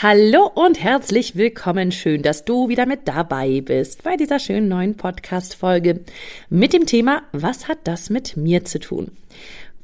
Hallo 0.00 0.48
und 0.54 0.80
herzlich 0.80 1.34
willkommen. 1.34 1.90
Schön, 1.90 2.22
dass 2.22 2.44
du 2.44 2.68
wieder 2.68 2.86
mit 2.86 3.08
dabei 3.08 3.60
bist 3.62 4.04
bei 4.04 4.16
dieser 4.16 4.38
schönen 4.38 4.68
neuen 4.68 4.96
Podcast-Folge 4.96 6.02
mit 6.48 6.72
dem 6.72 6.86
Thema 6.86 7.22
Was 7.32 7.66
hat 7.66 7.78
das 7.82 8.08
mit 8.08 8.36
mir 8.36 8.64
zu 8.64 8.78
tun? 8.78 9.10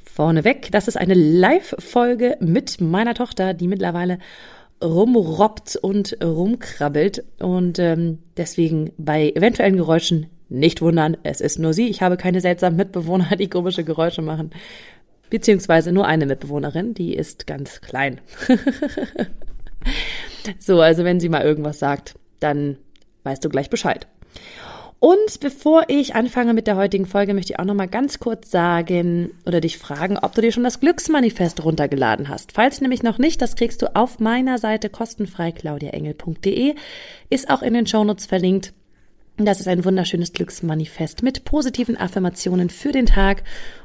Vorneweg, 0.05 0.71
das 0.71 0.87
ist 0.87 0.97
eine 0.97 1.15
Live-Folge 1.15 2.37
mit 2.39 2.81
meiner 2.81 3.15
Tochter, 3.15 3.55
die 3.55 3.67
mittlerweile 3.67 4.21
rumrobbt 4.81 5.75
und 5.75 6.17
rumkrabbelt 6.23 7.25
und 7.41 7.81
ähm, 7.81 8.21
deswegen 8.37 8.93
bei 8.97 9.31
eventuellen 9.31 9.77
Geräuschen 9.77 10.27
nicht 10.49 10.81
wundern, 10.81 11.17
es 11.25 11.41
ist 11.41 11.59
nur 11.59 11.73
sie. 11.73 11.89
Ich 11.89 12.03
habe 12.03 12.17
keine 12.17 12.41
seltsamen 12.41 12.77
Mitbewohner, 12.77 13.35
die 13.37 13.51
komische 13.51 13.83
Geräusche 13.83 14.23
machen. 14.23 14.53
Beziehungsweise 15.29 15.91
nur 15.91 16.07
eine 16.07 16.27
Mitbewohnerin, 16.27 16.95
die 16.95 17.15
ist 17.15 17.49
ganz 17.49 17.81
klein. 17.81 18.21
So, 20.59 20.81
also 20.81 21.05
wenn 21.05 21.21
sie 21.21 21.29
mal 21.29 21.43
irgendwas 21.43 21.79
sagt, 21.79 22.15
dann 22.41 22.77
weißt 23.23 23.45
du 23.45 23.49
gleich 23.49 23.71
Bescheid. 23.71 24.07
Und 25.05 25.41
bevor 25.41 25.85
ich 25.89 26.15
anfange 26.15 26.55
mit 26.55 26.67
der 26.67 26.77
heutigen 26.77 27.05
Folge, 27.05 27.35
möchte 27.35 27.53
ich 27.53 27.59
auch 27.59 27.67
noch 27.67 27.75
mal 27.75 27.89
ganz 27.89 28.21
kurz 28.21 28.51
sagen 28.51 29.33
oder 29.45 29.61
dich 29.61 29.77
fragen, 29.77 30.17
ob 30.17 30.35
du 30.35 30.41
dir 30.41 30.51
schon 30.51 30.65
das 30.65 30.81
Glücksmanifest 30.81 31.63
runtergeladen 31.63 32.31
hast. 32.31 32.53
Falls 32.53 32.81
nämlich 32.81 33.03
noch 33.03 33.19
nicht, 33.19 33.43
das 33.43 33.55
kriegst 33.55 33.83
du 33.83 33.95
auf 33.95 34.19
meiner 34.19 34.57
Seite 34.57 34.89
kostenfrei 34.89 35.53
claudiaengel.de, 35.53 36.75
ist 37.29 37.51
auch 37.51 37.61
in 37.61 37.75
den 37.75 37.87
Shownotes 37.87 38.25
verlinkt. 38.25 38.73
Das 39.37 39.61
ist 39.61 39.69
ein 39.69 39.85
wunderschönes 39.85 40.33
Glücksmanifest 40.33 41.23
mit 41.23 41.45
positiven 41.45 41.99
Affirmationen 41.99 42.71
für 42.71 42.93
den 42.93 43.05
Tag 43.05 43.43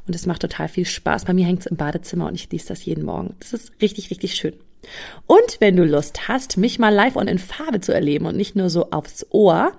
und 0.08 0.16
es 0.16 0.26
macht 0.26 0.44
total 0.44 0.70
viel 0.70 0.86
Spaß. 0.86 1.26
Bei 1.26 1.34
mir 1.34 1.46
hängt 1.46 1.62
es 1.62 1.66
im 1.66 1.76
Badezimmer 1.76 2.28
und 2.28 2.36
ich 2.36 2.50
lese 2.50 2.68
das 2.70 2.86
jeden 2.86 3.04
Morgen. 3.04 3.36
Das 3.40 3.52
ist 3.52 3.74
richtig, 3.82 4.10
richtig 4.10 4.36
schön. 4.36 4.54
Und 5.28 5.58
wenn 5.60 5.76
du 5.76 5.84
Lust 5.84 6.28
hast, 6.28 6.58
mich 6.58 6.80
mal 6.80 6.94
live 6.94 7.16
und 7.16 7.28
in 7.28 7.40
Farbe 7.40 7.82
zu 7.82 7.94
erleben 7.94 8.26
und 8.26 8.36
nicht 8.36 8.56
nur 8.56 8.70
so 8.70 8.92
aufs 8.92 9.26
Ohr, 9.30 9.74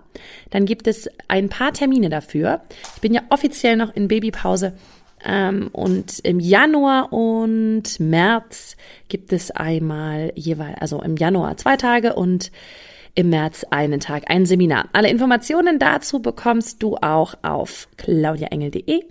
dann 0.51 0.67
gibt 0.67 0.87
es 0.87 1.09
ein 1.29 1.49
paar 1.49 1.73
Termine 1.73 2.09
dafür. 2.09 2.61
Ich 2.95 3.01
bin 3.01 3.15
ja 3.15 3.23
offiziell 3.31 3.77
noch 3.77 3.95
in 3.95 4.09
Babypause. 4.09 4.75
Ähm, 5.25 5.69
und 5.73 6.21
im 6.21 6.41
Januar 6.41 7.13
und 7.13 8.01
März 8.01 8.77
gibt 9.09 9.33
es 9.33 9.51
einmal 9.51 10.33
jeweils, 10.35 10.81
also 10.81 11.03
im 11.03 11.17
Januar 11.17 11.57
zwei 11.57 11.77
Tage 11.77 12.15
und 12.15 12.51
im 13.15 13.29
März 13.29 13.67
einen 13.71 14.01
Tag 14.01 14.31
ein 14.31 14.47
Seminar. 14.47 14.89
Alle 14.93 15.11
Informationen 15.11 15.79
dazu 15.79 16.21
bekommst 16.21 16.83
du 16.83 16.97
auch 16.97 17.35
auf 17.43 17.89
claudiaengel.de 17.97 19.03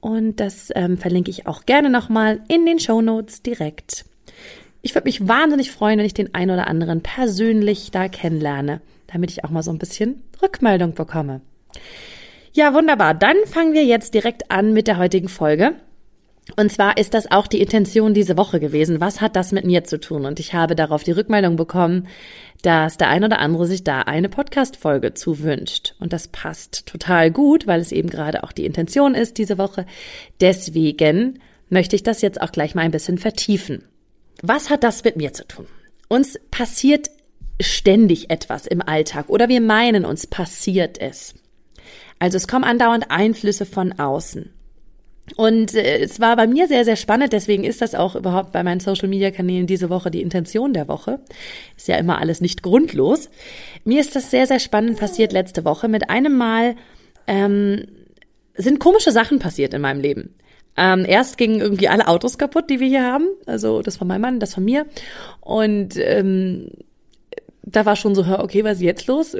und 0.00 0.40
das 0.40 0.70
ähm, 0.74 0.98
verlinke 0.98 1.30
ich 1.30 1.46
auch 1.46 1.64
gerne 1.64 1.90
nochmal 1.90 2.40
in 2.48 2.66
den 2.66 2.78
Show 2.78 3.00
Notes 3.00 3.42
direkt. 3.42 4.04
Ich 4.86 4.94
würde 4.94 5.06
mich 5.06 5.26
wahnsinnig 5.26 5.72
freuen, 5.72 5.98
wenn 5.98 6.06
ich 6.06 6.14
den 6.14 6.32
einen 6.32 6.52
oder 6.52 6.68
anderen 6.68 7.00
persönlich 7.00 7.90
da 7.90 8.06
kennenlerne, 8.06 8.80
damit 9.08 9.32
ich 9.32 9.42
auch 9.42 9.50
mal 9.50 9.64
so 9.64 9.72
ein 9.72 9.78
bisschen 9.78 10.22
Rückmeldung 10.40 10.94
bekomme. 10.94 11.40
Ja, 12.52 12.72
wunderbar. 12.72 13.12
Dann 13.12 13.34
fangen 13.46 13.72
wir 13.72 13.84
jetzt 13.84 14.14
direkt 14.14 14.48
an 14.52 14.72
mit 14.74 14.86
der 14.86 14.98
heutigen 14.98 15.28
Folge. 15.28 15.72
Und 16.54 16.70
zwar 16.70 16.98
ist 16.98 17.14
das 17.14 17.28
auch 17.32 17.48
die 17.48 17.60
Intention 17.60 18.14
diese 18.14 18.36
Woche 18.36 18.60
gewesen. 18.60 19.00
Was 19.00 19.20
hat 19.20 19.34
das 19.34 19.50
mit 19.50 19.64
mir 19.64 19.82
zu 19.82 19.98
tun? 19.98 20.24
Und 20.24 20.38
ich 20.38 20.54
habe 20.54 20.76
darauf 20.76 21.02
die 21.02 21.10
Rückmeldung 21.10 21.56
bekommen, 21.56 22.06
dass 22.62 22.96
der 22.96 23.08
ein 23.08 23.24
oder 23.24 23.40
andere 23.40 23.66
sich 23.66 23.82
da 23.82 24.02
eine 24.02 24.28
Podcast-Folge 24.28 25.14
zuwünscht. 25.14 25.96
Und 25.98 26.12
das 26.12 26.28
passt 26.28 26.86
total 26.86 27.32
gut, 27.32 27.66
weil 27.66 27.80
es 27.80 27.90
eben 27.90 28.08
gerade 28.08 28.44
auch 28.44 28.52
die 28.52 28.66
Intention 28.66 29.16
ist 29.16 29.36
diese 29.38 29.58
Woche. 29.58 29.84
Deswegen 30.40 31.40
möchte 31.70 31.96
ich 31.96 32.04
das 32.04 32.22
jetzt 32.22 32.40
auch 32.40 32.52
gleich 32.52 32.76
mal 32.76 32.82
ein 32.82 32.92
bisschen 32.92 33.18
vertiefen. 33.18 33.82
Was 34.42 34.70
hat 34.70 34.84
das 34.84 35.02
mit 35.04 35.16
mir 35.16 35.32
zu 35.32 35.46
tun? 35.46 35.66
Uns 36.08 36.38
passiert 36.50 37.10
ständig 37.60 38.30
etwas 38.30 38.66
im 38.66 38.82
Alltag 38.82 39.28
oder 39.28 39.48
wir 39.48 39.60
meinen, 39.60 40.04
uns 40.04 40.26
passiert 40.26 41.00
es. 41.00 41.34
Also 42.18 42.36
es 42.36 42.48
kommen 42.48 42.64
andauernd 42.64 43.10
Einflüsse 43.10 43.66
von 43.66 43.98
außen. 43.98 44.50
Und 45.34 45.74
äh, 45.74 45.98
es 45.98 46.20
war 46.20 46.36
bei 46.36 46.46
mir 46.46 46.68
sehr, 46.68 46.84
sehr 46.84 46.94
spannend, 46.94 47.32
deswegen 47.32 47.64
ist 47.64 47.82
das 47.82 47.94
auch 47.96 48.14
überhaupt 48.14 48.52
bei 48.52 48.62
meinen 48.62 48.78
Social-Media-Kanälen 48.78 49.66
diese 49.66 49.90
Woche 49.90 50.10
die 50.10 50.22
Intention 50.22 50.72
der 50.72 50.86
Woche. 50.86 51.18
Ist 51.76 51.88
ja 51.88 51.96
immer 51.96 52.20
alles 52.20 52.40
nicht 52.40 52.62
grundlos. 52.62 53.28
Mir 53.84 54.00
ist 54.00 54.14
das 54.14 54.30
sehr, 54.30 54.46
sehr 54.46 54.60
spannend 54.60 54.98
passiert 54.98 55.32
letzte 55.32 55.64
Woche. 55.64 55.88
Mit 55.88 56.10
einem 56.10 56.36
Mal 56.36 56.76
ähm, 57.26 57.86
sind 58.54 58.78
komische 58.78 59.10
Sachen 59.10 59.40
passiert 59.40 59.74
in 59.74 59.80
meinem 59.80 60.00
Leben. 60.00 60.34
Ähm, 60.76 61.04
erst 61.06 61.38
gingen 61.38 61.60
irgendwie 61.60 61.88
alle 61.88 62.08
Autos 62.08 62.38
kaputt, 62.38 62.68
die 62.70 62.80
wir 62.80 62.88
hier 62.88 63.04
haben. 63.04 63.26
Also 63.46 63.82
das 63.82 63.96
von 63.96 64.08
meinem 64.08 64.22
Mann, 64.22 64.40
das 64.40 64.54
von 64.54 64.64
mir. 64.64 64.86
Und 65.40 65.96
ähm, 65.96 66.68
da 67.68 67.84
war 67.84 67.96
schon 67.96 68.14
so, 68.14 68.24
okay, 68.38 68.62
was 68.62 68.74
ist 68.74 68.82
jetzt 68.82 69.06
los? 69.08 69.36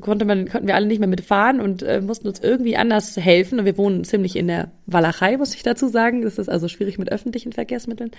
Konnte 0.00 0.24
man, 0.24 0.48
konnten 0.48 0.66
wir 0.66 0.74
alle 0.74 0.86
nicht 0.86 0.98
mehr 0.98 1.08
mitfahren 1.08 1.60
und 1.60 1.84
äh, 1.84 2.00
mussten 2.00 2.26
uns 2.26 2.40
irgendwie 2.40 2.76
anders 2.76 3.16
helfen. 3.16 3.60
Und 3.60 3.64
wir 3.64 3.78
wohnen 3.78 4.02
ziemlich 4.02 4.34
in 4.34 4.48
der 4.48 4.72
Walachei, 4.86 5.36
muss 5.36 5.54
ich 5.54 5.62
dazu 5.62 5.86
sagen. 5.86 6.22
Das 6.22 6.38
ist 6.38 6.48
also 6.48 6.66
schwierig 6.66 6.98
mit 6.98 7.12
öffentlichen 7.12 7.52
Verkehrsmitteln. 7.52 8.10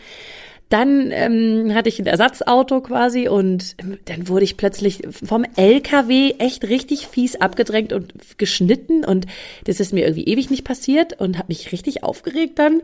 Dann 0.71 1.11
ähm, 1.11 1.75
hatte 1.75 1.89
ich 1.89 1.99
ein 1.99 2.05
Ersatzauto 2.05 2.79
quasi 2.79 3.27
und 3.27 3.75
dann 4.05 4.29
wurde 4.29 4.45
ich 4.45 4.55
plötzlich 4.55 5.01
vom 5.11 5.43
LKW 5.57 6.35
echt 6.39 6.63
richtig 6.63 7.07
fies 7.07 7.35
abgedrängt 7.35 7.91
und 7.91 8.13
geschnitten 8.37 9.03
und 9.03 9.25
das 9.65 9.81
ist 9.81 9.91
mir 9.91 10.05
irgendwie 10.05 10.23
ewig 10.23 10.49
nicht 10.49 10.63
passiert 10.63 11.19
und 11.19 11.37
habe 11.37 11.49
mich 11.49 11.73
richtig 11.73 12.05
aufgeregt 12.05 12.57
dann. 12.57 12.81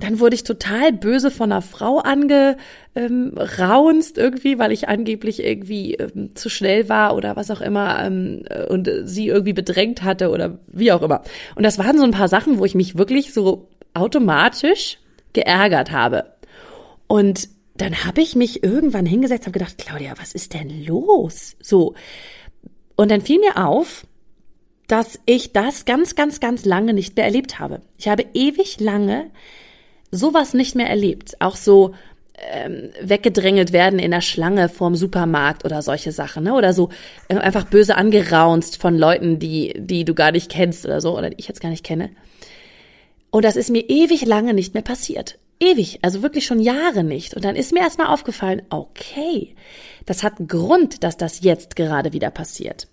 Dann 0.00 0.18
wurde 0.18 0.34
ich 0.34 0.42
total 0.42 0.92
böse 0.92 1.30
von 1.30 1.52
einer 1.52 1.62
Frau 1.62 1.98
angeraunzt 1.98 2.58
ähm, 2.96 4.24
irgendwie, 4.24 4.58
weil 4.58 4.72
ich 4.72 4.88
angeblich 4.88 5.44
irgendwie 5.44 5.94
ähm, 5.94 6.34
zu 6.34 6.48
schnell 6.48 6.88
war 6.88 7.14
oder 7.14 7.36
was 7.36 7.52
auch 7.52 7.60
immer 7.60 8.04
ähm, 8.04 8.42
und 8.70 8.90
sie 9.04 9.28
irgendwie 9.28 9.52
bedrängt 9.52 10.02
hatte 10.02 10.30
oder 10.30 10.58
wie 10.66 10.90
auch 10.90 11.02
immer. 11.02 11.22
Und 11.54 11.62
das 11.62 11.78
waren 11.78 11.96
so 11.96 12.02
ein 12.02 12.10
paar 12.10 12.26
Sachen, 12.26 12.58
wo 12.58 12.64
ich 12.64 12.74
mich 12.74 12.98
wirklich 12.98 13.32
so 13.32 13.68
automatisch 13.94 14.98
geärgert 15.32 15.92
habe. 15.92 16.24
Und 17.10 17.48
dann 17.74 18.04
habe 18.04 18.20
ich 18.20 18.36
mich 18.36 18.62
irgendwann 18.62 19.04
hingesetzt, 19.04 19.46
habe 19.46 19.58
gedacht, 19.58 19.78
Claudia, 19.78 20.14
was 20.16 20.32
ist 20.32 20.54
denn 20.54 20.84
los? 20.86 21.56
So. 21.60 21.94
Und 22.94 23.10
dann 23.10 23.20
fiel 23.20 23.40
mir 23.40 23.66
auf, 23.66 24.06
dass 24.86 25.18
ich 25.26 25.52
das 25.52 25.86
ganz, 25.86 26.14
ganz, 26.14 26.38
ganz 26.38 26.64
lange 26.64 26.94
nicht 26.94 27.16
mehr 27.16 27.24
erlebt 27.24 27.58
habe. 27.58 27.80
Ich 27.98 28.06
habe 28.06 28.26
ewig 28.32 28.78
lange 28.78 29.28
sowas 30.12 30.54
nicht 30.54 30.76
mehr 30.76 30.88
erlebt. 30.88 31.40
Auch 31.40 31.56
so 31.56 31.94
ähm, 32.52 32.90
weggedrängelt 33.02 33.72
werden 33.72 33.98
in 33.98 34.12
der 34.12 34.20
Schlange 34.20 34.68
vorm 34.68 34.94
Supermarkt 34.94 35.64
oder 35.64 35.82
solche 35.82 36.12
Sachen, 36.12 36.44
ne? 36.44 36.54
Oder 36.54 36.72
so 36.72 36.90
äh, 37.26 37.38
einfach 37.38 37.64
böse 37.64 37.96
angeraunzt 37.96 38.80
von 38.80 38.96
Leuten, 38.96 39.40
die, 39.40 39.74
die 39.76 40.04
du 40.04 40.14
gar 40.14 40.30
nicht 40.30 40.48
kennst 40.48 40.86
oder 40.86 41.00
so, 41.00 41.18
oder 41.18 41.30
die 41.30 41.40
ich 41.40 41.48
jetzt 41.48 41.60
gar 41.60 41.70
nicht 41.70 41.84
kenne. 41.84 42.10
Und 43.32 43.44
das 43.44 43.56
ist 43.56 43.70
mir 43.70 43.88
ewig 43.88 44.24
lange 44.26 44.54
nicht 44.54 44.74
mehr 44.74 44.84
passiert. 44.84 45.40
Ewig, 45.60 45.98
also 46.02 46.22
wirklich 46.22 46.46
schon 46.46 46.60
Jahre 46.60 47.04
nicht. 47.04 47.34
Und 47.34 47.44
dann 47.44 47.54
ist 47.54 47.72
mir 47.72 47.80
erstmal 47.80 48.08
aufgefallen, 48.08 48.62
okay, 48.70 49.54
das 50.06 50.22
hat 50.22 50.38
einen 50.38 50.48
Grund, 50.48 51.04
dass 51.04 51.16
das 51.16 51.42
jetzt 51.42 51.76
gerade 51.76 52.12
wieder 52.14 52.30
passiert. 52.30 52.88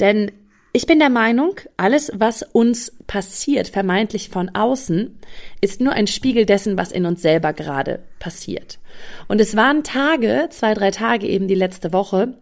Denn 0.00 0.32
ich 0.72 0.86
bin 0.86 0.98
der 0.98 1.10
Meinung, 1.10 1.56
alles, 1.76 2.12
was 2.14 2.42
uns 2.42 2.92
passiert, 3.06 3.68
vermeintlich 3.68 4.28
von 4.28 4.50
außen, 4.54 5.18
ist 5.60 5.80
nur 5.80 5.92
ein 5.92 6.06
Spiegel 6.06 6.46
dessen, 6.46 6.76
was 6.76 6.92
in 6.92 7.06
uns 7.06 7.22
selber 7.22 7.52
gerade 7.52 8.00
passiert. 8.20 8.78
Und 9.26 9.40
es 9.40 9.56
waren 9.56 9.82
Tage, 9.82 10.48
zwei, 10.50 10.74
drei 10.74 10.90
Tage 10.92 11.26
eben 11.26 11.48
die 11.48 11.56
letzte 11.56 11.92
Woche, 11.92 12.34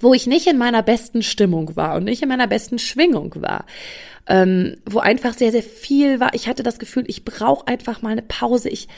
wo 0.00 0.14
ich 0.14 0.26
nicht 0.26 0.46
in 0.46 0.58
meiner 0.58 0.82
besten 0.82 1.22
Stimmung 1.22 1.76
war 1.76 1.96
und 1.96 2.04
nicht 2.04 2.22
in 2.22 2.28
meiner 2.28 2.48
besten 2.48 2.78
Schwingung 2.78 3.34
war, 3.36 3.66
ähm, 4.26 4.76
wo 4.86 4.98
einfach 4.98 5.34
sehr, 5.34 5.52
sehr 5.52 5.62
viel 5.62 6.20
war. 6.20 6.34
Ich 6.34 6.48
hatte 6.48 6.62
das 6.62 6.78
Gefühl, 6.78 7.04
ich 7.06 7.24
brauche 7.24 7.66
einfach 7.66 8.02
mal 8.02 8.10
eine 8.10 8.22
Pause. 8.22 8.68
Ich, 8.68 8.88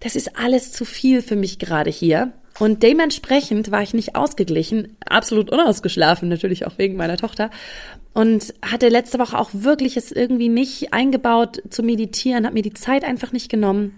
das 0.00 0.16
ist 0.16 0.38
alles 0.38 0.72
zu 0.72 0.84
viel 0.84 1.22
für 1.22 1.36
mich 1.36 1.58
gerade 1.58 1.90
hier. 1.90 2.32
Und 2.58 2.82
dementsprechend 2.82 3.70
war 3.70 3.82
ich 3.82 3.94
nicht 3.94 4.16
ausgeglichen, 4.16 4.96
absolut 5.06 5.50
unausgeschlafen, 5.50 6.28
natürlich 6.28 6.66
auch 6.66 6.76
wegen 6.76 6.96
meiner 6.96 7.16
Tochter. 7.16 7.50
Und 8.12 8.52
hatte 8.60 8.88
letzte 8.88 9.18
Woche 9.18 9.38
auch 9.38 9.50
wirklich 9.52 9.96
es 9.96 10.12
irgendwie 10.12 10.48
nicht 10.48 10.92
eingebaut 10.92 11.62
zu 11.70 11.82
meditieren, 11.82 12.44
habe 12.44 12.54
mir 12.54 12.62
die 12.62 12.74
Zeit 12.74 13.04
einfach 13.04 13.32
nicht 13.32 13.50
genommen 13.50 13.94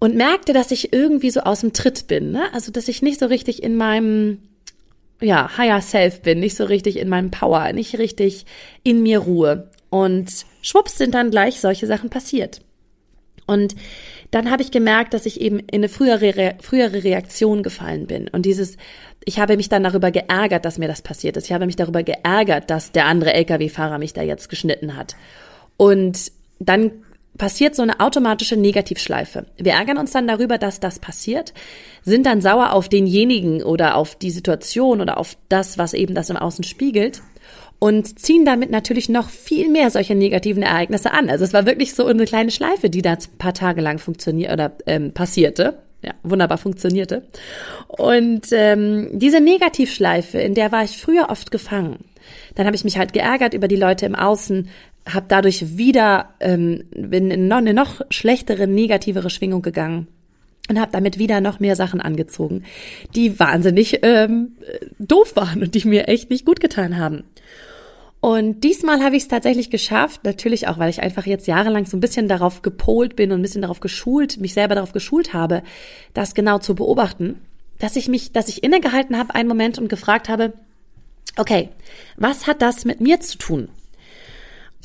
und 0.00 0.14
merkte, 0.16 0.52
dass 0.52 0.70
ich 0.70 0.92
irgendwie 0.92 1.30
so 1.30 1.40
aus 1.40 1.60
dem 1.60 1.72
Tritt 1.72 2.06
bin. 2.06 2.32
Ne? 2.32 2.42
Also, 2.52 2.72
dass 2.72 2.88
ich 2.88 3.02
nicht 3.02 3.20
so 3.20 3.26
richtig 3.26 3.62
in 3.62 3.76
meinem 3.76 4.38
ja, 5.20 5.56
Higher 5.56 5.80
Self 5.80 6.22
bin, 6.22 6.40
nicht 6.40 6.56
so 6.56 6.64
richtig 6.64 6.98
in 6.98 7.08
meinem 7.08 7.30
Power, 7.30 7.72
nicht 7.72 7.98
richtig 7.98 8.46
in 8.82 9.02
mir 9.02 9.18
Ruhe. 9.18 9.70
Und 9.90 10.46
schwupps 10.62 10.98
sind 10.98 11.14
dann 11.14 11.30
gleich 11.30 11.60
solche 11.60 11.86
Sachen 11.86 12.10
passiert. 12.10 12.60
Und 13.46 13.74
dann 14.30 14.50
habe 14.50 14.62
ich 14.62 14.70
gemerkt, 14.70 15.14
dass 15.14 15.24
ich 15.24 15.40
eben 15.40 15.58
in 15.58 15.76
eine 15.76 15.88
frühere, 15.88 16.56
frühere 16.60 17.02
Reaktion 17.02 17.62
gefallen 17.62 18.06
bin. 18.06 18.28
Und 18.28 18.44
dieses, 18.44 18.76
ich 19.24 19.40
habe 19.40 19.56
mich 19.56 19.70
dann 19.70 19.84
darüber 19.84 20.10
geärgert, 20.10 20.66
dass 20.66 20.78
mir 20.78 20.88
das 20.88 21.00
passiert 21.00 21.36
ist. 21.38 21.46
Ich 21.46 21.52
habe 21.52 21.64
mich 21.64 21.76
darüber 21.76 22.02
geärgert, 22.02 22.68
dass 22.68 22.92
der 22.92 23.06
andere 23.06 23.32
Lkw-Fahrer 23.32 23.98
mich 23.98 24.12
da 24.12 24.22
jetzt 24.22 24.50
geschnitten 24.50 24.96
hat. 24.96 25.16
Und 25.78 26.30
dann 26.58 26.90
passiert 27.38 27.74
so 27.74 27.82
eine 27.82 28.00
automatische 28.00 28.56
Negativschleife. 28.56 29.46
Wir 29.56 29.72
ärgern 29.72 29.98
uns 29.98 30.10
dann 30.10 30.26
darüber, 30.26 30.58
dass 30.58 30.80
das 30.80 30.98
passiert, 30.98 31.54
sind 32.02 32.26
dann 32.26 32.40
sauer 32.40 32.72
auf 32.72 32.88
denjenigen 32.88 33.62
oder 33.62 33.94
auf 33.94 34.16
die 34.16 34.30
Situation 34.30 35.00
oder 35.00 35.16
auf 35.18 35.36
das, 35.48 35.78
was 35.78 35.94
eben 35.94 36.14
das 36.14 36.30
im 36.30 36.36
Außen 36.36 36.64
spiegelt 36.64 37.22
und 37.78 38.18
ziehen 38.18 38.44
damit 38.44 38.70
natürlich 38.70 39.08
noch 39.08 39.30
viel 39.30 39.68
mehr 39.68 39.90
solche 39.90 40.14
negativen 40.14 40.62
Ereignisse 40.62 41.12
an. 41.12 41.30
Also 41.30 41.44
es 41.44 41.52
war 41.52 41.66
wirklich 41.66 41.94
so 41.94 42.06
eine 42.06 42.24
kleine 42.24 42.50
Schleife, 42.50 42.90
die 42.90 43.02
da 43.02 43.12
ein 43.12 43.38
paar 43.38 43.54
Tage 43.54 43.80
lang 43.80 43.98
funktioniert 43.98 44.52
oder 44.52 44.72
ähm, 44.86 45.12
passierte. 45.12 45.78
Ja, 46.02 46.12
wunderbar 46.22 46.58
funktionierte. 46.58 47.24
Und 47.88 48.46
ähm, 48.52 49.08
diese 49.12 49.40
Negativschleife, 49.40 50.38
in 50.38 50.54
der 50.54 50.70
war 50.70 50.84
ich 50.84 50.96
früher 50.96 51.28
oft 51.28 51.50
gefangen. 51.50 52.04
Dann 52.54 52.66
habe 52.66 52.76
ich 52.76 52.84
mich 52.84 52.98
halt 52.98 53.12
geärgert 53.12 53.52
über 53.52 53.66
die 53.66 53.76
Leute 53.76 54.06
im 54.06 54.14
Außen, 54.14 54.68
habe 55.08 55.26
dadurch 55.28 55.76
wieder 55.78 56.34
ähm, 56.40 56.84
bin 56.90 57.30
in 57.30 57.48
noch, 57.48 57.58
eine 57.58 57.74
noch 57.74 58.00
schlechtere, 58.10 58.66
negativere 58.66 59.30
Schwingung 59.30 59.62
gegangen 59.62 60.08
und 60.68 60.78
habe 60.78 60.92
damit 60.92 61.18
wieder 61.18 61.40
noch 61.40 61.60
mehr 61.60 61.76
Sachen 61.76 62.00
angezogen, 62.00 62.64
die 63.14 63.38
wahnsinnig 63.38 64.00
ähm, 64.02 64.56
doof 64.98 65.34
waren 65.36 65.62
und 65.62 65.74
die 65.74 65.86
mir 65.86 66.08
echt 66.08 66.30
nicht 66.30 66.44
gut 66.44 66.60
getan 66.60 66.98
haben. 66.98 67.24
Und 68.20 68.64
diesmal 68.64 69.02
habe 69.02 69.16
ich 69.16 69.22
es 69.22 69.28
tatsächlich 69.28 69.70
geschafft, 69.70 70.24
natürlich 70.24 70.66
auch, 70.66 70.78
weil 70.78 70.90
ich 70.90 71.02
einfach 71.02 71.24
jetzt 71.24 71.46
jahrelang 71.46 71.86
so 71.86 71.96
ein 71.96 72.00
bisschen 72.00 72.26
darauf 72.26 72.62
gepolt 72.62 73.14
bin 73.14 73.30
und 73.30 73.38
ein 73.38 73.42
bisschen 73.42 73.62
darauf 73.62 73.80
geschult, 73.80 74.40
mich 74.40 74.54
selber 74.54 74.74
darauf 74.74 74.92
geschult 74.92 75.32
habe, 75.32 75.62
das 76.14 76.34
genau 76.34 76.58
zu 76.58 76.74
beobachten, 76.74 77.40
dass 77.78 77.94
ich 77.94 78.08
mich, 78.08 78.32
dass 78.32 78.48
ich 78.48 78.64
innegehalten 78.64 79.16
habe 79.16 79.36
einen 79.36 79.48
Moment 79.48 79.78
und 79.78 79.88
gefragt 79.88 80.28
habe, 80.28 80.52
okay, 81.36 81.68
was 82.16 82.48
hat 82.48 82.60
das 82.60 82.84
mit 82.84 83.00
mir 83.00 83.20
zu 83.20 83.38
tun? 83.38 83.68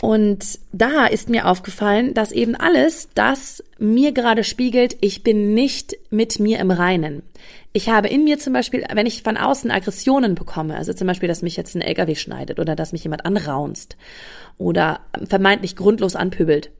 Und 0.02 0.60
da 0.72 1.06
ist 1.06 1.30
mir 1.30 1.48
aufgefallen, 1.48 2.14
dass 2.14 2.32
eben 2.32 2.56
alles 2.56 3.10
das 3.16 3.64
mir 3.80 4.12
gerade 4.12 4.44
spiegelt, 4.44 4.98
ich 5.02 5.24
bin 5.24 5.54
nicht 5.54 5.96
mit 6.10 6.40
mir 6.40 6.60
im 6.60 6.72
Reinen. 6.72 7.24
Ich 7.72 7.90
habe 7.90 8.08
in 8.08 8.24
mir 8.24 8.38
zum 8.38 8.54
Beispiel, 8.54 8.84
wenn 8.94 9.06
ich 9.06 9.24
von 9.24 9.38
außen 9.38 9.72
Aggressionen 9.72 10.36
bekomme, 10.36 10.76
also 10.76 10.94
zum 10.94 11.08
Beispiel, 11.08 11.30
dass 11.30 11.42
mich 11.42 11.56
jetzt 11.56 11.76
ein 11.76 11.82
LKW 11.82 12.16
schneidet 12.16 12.60
oder 12.60 12.76
dass 12.76 12.92
mich 12.92 13.04
jemand 13.04 13.26
anraunst 13.26 13.98
oder 14.58 15.00
vermeintlich 15.28 15.76
grundlos 15.76 16.16
anpöbelt, 16.16 16.72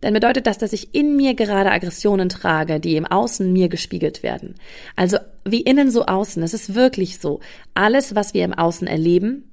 dann 0.00 0.14
bedeutet 0.14 0.46
das, 0.46 0.58
dass 0.58 0.72
ich 0.72 0.94
in 0.94 1.16
mir 1.16 1.34
gerade 1.34 1.70
Aggressionen 1.70 2.28
trage, 2.28 2.80
die 2.80 2.96
im 2.96 3.06
Außen 3.06 3.52
mir 3.52 3.68
gespiegelt 3.68 4.22
werden. 4.22 4.56
Also 4.96 5.18
wie 5.44 5.60
innen 5.60 5.90
so 5.90 6.06
außen. 6.06 6.42
Es 6.42 6.54
ist 6.54 6.74
wirklich 6.74 7.18
so. 7.18 7.40
Alles, 7.74 8.14
was 8.14 8.34
wir 8.34 8.44
im 8.44 8.54
Außen 8.54 8.86
erleben, 8.86 9.50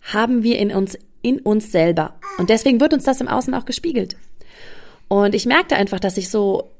haben 0.00 0.42
wir 0.42 0.58
in 0.58 0.72
uns 0.72 0.96
in 1.22 1.40
uns 1.40 1.72
selber. 1.72 2.14
Und 2.38 2.50
deswegen 2.50 2.80
wird 2.80 2.94
uns 2.94 3.04
das 3.04 3.20
im 3.20 3.28
Außen 3.28 3.54
auch 3.54 3.64
gespiegelt. 3.64 4.16
Und 5.08 5.34
ich 5.34 5.46
merkte 5.46 5.76
einfach, 5.76 6.00
dass 6.00 6.16
ich 6.16 6.28
so 6.28 6.70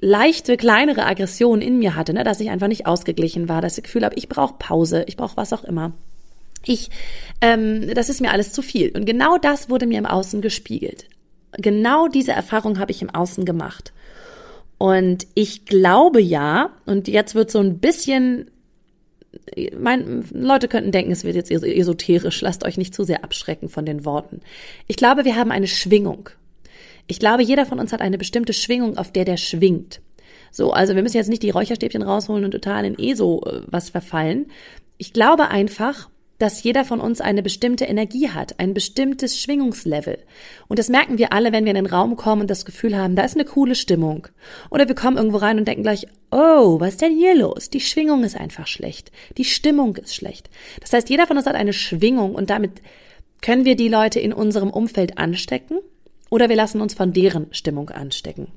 leichte, 0.00 0.56
kleinere 0.56 1.06
Aggressionen 1.06 1.62
in 1.62 1.78
mir 1.78 1.96
hatte, 1.96 2.12
ne? 2.12 2.24
dass 2.24 2.40
ich 2.40 2.50
einfach 2.50 2.68
nicht 2.68 2.86
ausgeglichen 2.86 3.48
war, 3.48 3.60
dass 3.60 3.72
ich 3.72 3.82
das 3.82 3.84
Gefühl 3.84 4.04
habe, 4.04 4.16
ich 4.16 4.28
brauche 4.28 4.54
Pause, 4.58 5.04
ich 5.06 5.16
brauche 5.16 5.36
was 5.36 5.52
auch 5.52 5.64
immer. 5.64 5.92
Ich, 6.64 6.90
ähm, 7.40 7.92
das 7.94 8.08
ist 8.08 8.20
mir 8.20 8.30
alles 8.30 8.52
zu 8.52 8.62
viel. 8.62 8.90
Und 8.96 9.04
genau 9.04 9.38
das 9.38 9.68
wurde 9.68 9.86
mir 9.86 9.98
im 9.98 10.06
Außen 10.06 10.40
gespiegelt. 10.40 11.06
Genau 11.52 12.08
diese 12.08 12.32
Erfahrung 12.32 12.78
habe 12.78 12.90
ich 12.90 13.02
im 13.02 13.10
Außen 13.10 13.44
gemacht. 13.44 13.92
Und 14.78 15.26
ich 15.34 15.66
glaube 15.66 16.20
ja, 16.20 16.70
und 16.84 17.06
jetzt 17.06 17.34
wird 17.34 17.50
so 17.50 17.60
ein 17.60 17.78
bisschen 17.78 18.50
mein, 19.78 20.24
Leute 20.32 20.68
könnten 20.68 20.92
denken, 20.92 21.12
es 21.12 21.24
wird 21.24 21.36
jetzt 21.36 21.50
esoterisch. 21.50 22.40
Lasst 22.40 22.64
euch 22.64 22.76
nicht 22.76 22.94
zu 22.94 23.04
sehr 23.04 23.24
abschrecken 23.24 23.68
von 23.68 23.86
den 23.86 24.04
Worten. 24.04 24.40
Ich 24.86 24.96
glaube, 24.96 25.24
wir 25.24 25.36
haben 25.36 25.50
eine 25.50 25.66
Schwingung. 25.66 26.30
Ich 27.06 27.18
glaube, 27.18 27.42
jeder 27.42 27.66
von 27.66 27.78
uns 27.78 27.92
hat 27.92 28.00
eine 28.00 28.18
bestimmte 28.18 28.52
Schwingung, 28.52 28.96
auf 28.96 29.12
der 29.12 29.24
der 29.24 29.36
schwingt. 29.36 30.00
So, 30.50 30.72
also 30.72 30.94
wir 30.94 31.02
müssen 31.02 31.16
jetzt 31.16 31.28
nicht 31.28 31.42
die 31.42 31.50
Räucherstäbchen 31.50 32.02
rausholen 32.02 32.44
und 32.44 32.52
total 32.52 32.84
in 32.84 32.98
ESO 32.98 33.42
äh, 33.44 33.62
was 33.66 33.90
verfallen. 33.90 34.46
Ich 34.98 35.12
glaube 35.12 35.48
einfach, 35.48 36.08
dass 36.38 36.62
jeder 36.62 36.84
von 36.84 37.00
uns 37.00 37.20
eine 37.20 37.42
bestimmte 37.42 37.84
Energie 37.84 38.28
hat, 38.28 38.58
ein 38.58 38.74
bestimmtes 38.74 39.40
Schwingungslevel. 39.40 40.18
Und 40.68 40.78
das 40.78 40.88
merken 40.88 41.18
wir 41.18 41.32
alle, 41.32 41.52
wenn 41.52 41.64
wir 41.64 41.70
in 41.70 41.76
den 41.76 41.86
Raum 41.86 42.16
kommen 42.16 42.42
und 42.42 42.50
das 42.50 42.64
Gefühl 42.64 42.96
haben, 42.96 43.14
da 43.14 43.22
ist 43.22 43.36
eine 43.36 43.44
coole 43.44 43.74
Stimmung. 43.74 44.26
Oder 44.70 44.88
wir 44.88 44.94
kommen 44.94 45.16
irgendwo 45.16 45.38
rein 45.38 45.58
und 45.58 45.68
denken 45.68 45.82
gleich, 45.82 46.06
oh, 46.30 46.80
was 46.80 46.90
ist 46.90 47.02
denn 47.02 47.16
hier 47.16 47.36
los? 47.36 47.70
Die 47.70 47.80
Schwingung 47.80 48.24
ist 48.24 48.36
einfach 48.36 48.66
schlecht. 48.66 49.12
Die 49.36 49.44
Stimmung 49.44 49.96
ist 49.96 50.14
schlecht. 50.14 50.50
Das 50.80 50.92
heißt, 50.92 51.08
jeder 51.08 51.26
von 51.26 51.36
uns 51.36 51.46
hat 51.46 51.54
eine 51.54 51.72
Schwingung 51.72 52.34
und 52.34 52.50
damit 52.50 52.82
können 53.40 53.64
wir 53.64 53.76
die 53.76 53.88
Leute 53.88 54.20
in 54.20 54.32
unserem 54.32 54.70
Umfeld 54.70 55.18
anstecken 55.18 55.78
oder 56.30 56.48
wir 56.48 56.56
lassen 56.56 56.80
uns 56.80 56.94
von 56.94 57.12
deren 57.12 57.52
Stimmung 57.52 57.90
anstecken. 57.90 58.48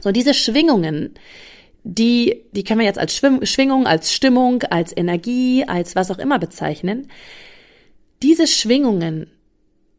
So, 0.00 0.10
diese 0.10 0.34
Schwingungen, 0.34 1.14
die, 1.84 2.42
die 2.52 2.64
können 2.64 2.80
wir 2.80 2.86
jetzt 2.86 2.98
als 2.98 3.14
Schwingung, 3.14 3.86
als 3.86 4.12
Stimmung, 4.12 4.62
als 4.64 4.96
Energie, 4.96 5.64
als 5.64 5.94
was 5.94 6.10
auch 6.10 6.18
immer 6.18 6.38
bezeichnen. 6.38 7.08
Diese 8.22 8.46
Schwingungen, 8.46 9.30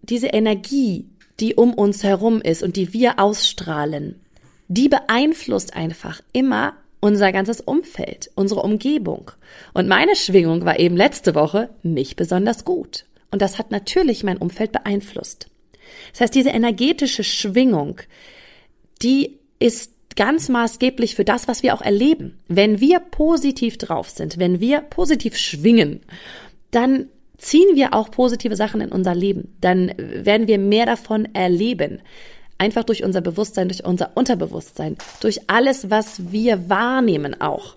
diese 0.02 0.28
Energie, 0.28 1.06
die 1.40 1.54
um 1.54 1.74
uns 1.74 2.04
herum 2.04 2.42
ist 2.42 2.64
und 2.64 2.76
die 2.76 2.92
wir 2.92 3.20
ausstrahlen, 3.20 4.20
die 4.68 4.90
beeinflusst 4.90 5.76
einfach 5.76 6.22
immer 6.34 6.74
unser 7.02 7.32
ganzes 7.32 7.62
Umfeld, 7.62 8.32
unsere 8.34 8.62
Umgebung. 8.62 9.30
Und 9.76 9.88
meine 9.88 10.16
Schwingung 10.16 10.66
war 10.66 10.80
eben 10.80 10.98
letzte 10.98 11.36
Woche 11.36 11.70
nicht 11.84 12.16
besonders 12.16 12.66
gut. 12.66 13.06
Und 13.30 13.44
das 13.44 13.60
hat 13.60 13.70
natürlich 13.70 14.24
mein 14.24 14.38
Umfeld 14.38 14.72
beeinflusst. 14.72 15.52
Das 16.14 16.22
heißt, 16.22 16.36
diese 16.36 16.50
energetische 16.50 17.24
Schwingung, 17.24 18.02
die 19.04 19.38
ist 19.60 19.95
ganz 20.16 20.50
maßgeblich 20.50 21.16
für 21.16 21.26
das, 21.26 21.48
was 21.48 21.64
wir 21.64 21.74
auch 21.74 21.82
erleben. 21.82 22.40
Wenn 22.48 22.80
wir 22.80 23.00
positiv 23.00 23.78
drauf 23.78 24.10
sind, 24.10 24.38
wenn 24.40 24.60
wir 24.60 24.82
positiv 24.82 25.38
schwingen, 25.38 26.02
dann 26.72 27.08
ziehen 27.38 27.76
wir 27.76 27.94
auch 27.94 28.12
positive 28.12 28.56
Sachen 28.56 28.82
in 28.82 28.92
unser 28.92 29.16
Leben. 29.16 29.56
Dann 29.62 29.94
werden 29.98 30.48
wir 30.48 30.58
mehr 30.58 30.86
davon 30.86 31.28
erleben. 31.34 32.00
Einfach 32.58 32.84
durch 32.84 33.04
unser 33.04 33.22
Bewusstsein, 33.22 33.68
durch 33.68 33.84
unser 33.84 34.12
Unterbewusstsein, 34.16 34.98
durch 35.20 35.42
alles, 35.50 35.90
was 35.90 36.32
wir 36.32 36.70
wahrnehmen 36.70 37.40
auch. 37.42 37.76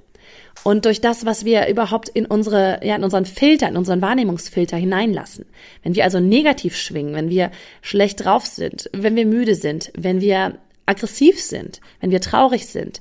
Und 0.64 0.85
durch 0.85 1.00
das, 1.00 1.25
was 1.25 1.45
wir 1.45 1.68
überhaupt 1.68 2.09
in 2.09 2.26
unsere, 2.26 2.80
ja, 2.85 2.97
in 2.97 3.04
unseren 3.04 3.25
Filter, 3.25 3.68
in 3.68 3.76
unseren 3.76 4.02
Wahrnehmungsfilter 4.02 4.76
hineinlassen. 4.76 5.47
Wenn 5.83 5.95
wir 5.95 6.04
also 6.04 6.21
negativ 6.21 6.76
schwingen, 6.76 7.14
wenn 7.14 7.30
wir 7.30 7.50
schlecht 7.80 8.25
drauf 8.25 8.47
sind, 8.47 8.90
wenn 8.92 9.16
wir 9.16 9.26
müde 9.26 9.54
sind, 9.54 9.92
wenn 9.97 10.21
wir 10.21 10.59
aggressiv 10.88 11.40
sind, 11.40 11.80
wenn 12.00 12.11
wir 12.11 12.21
traurig 12.21 12.66
sind, 12.66 13.00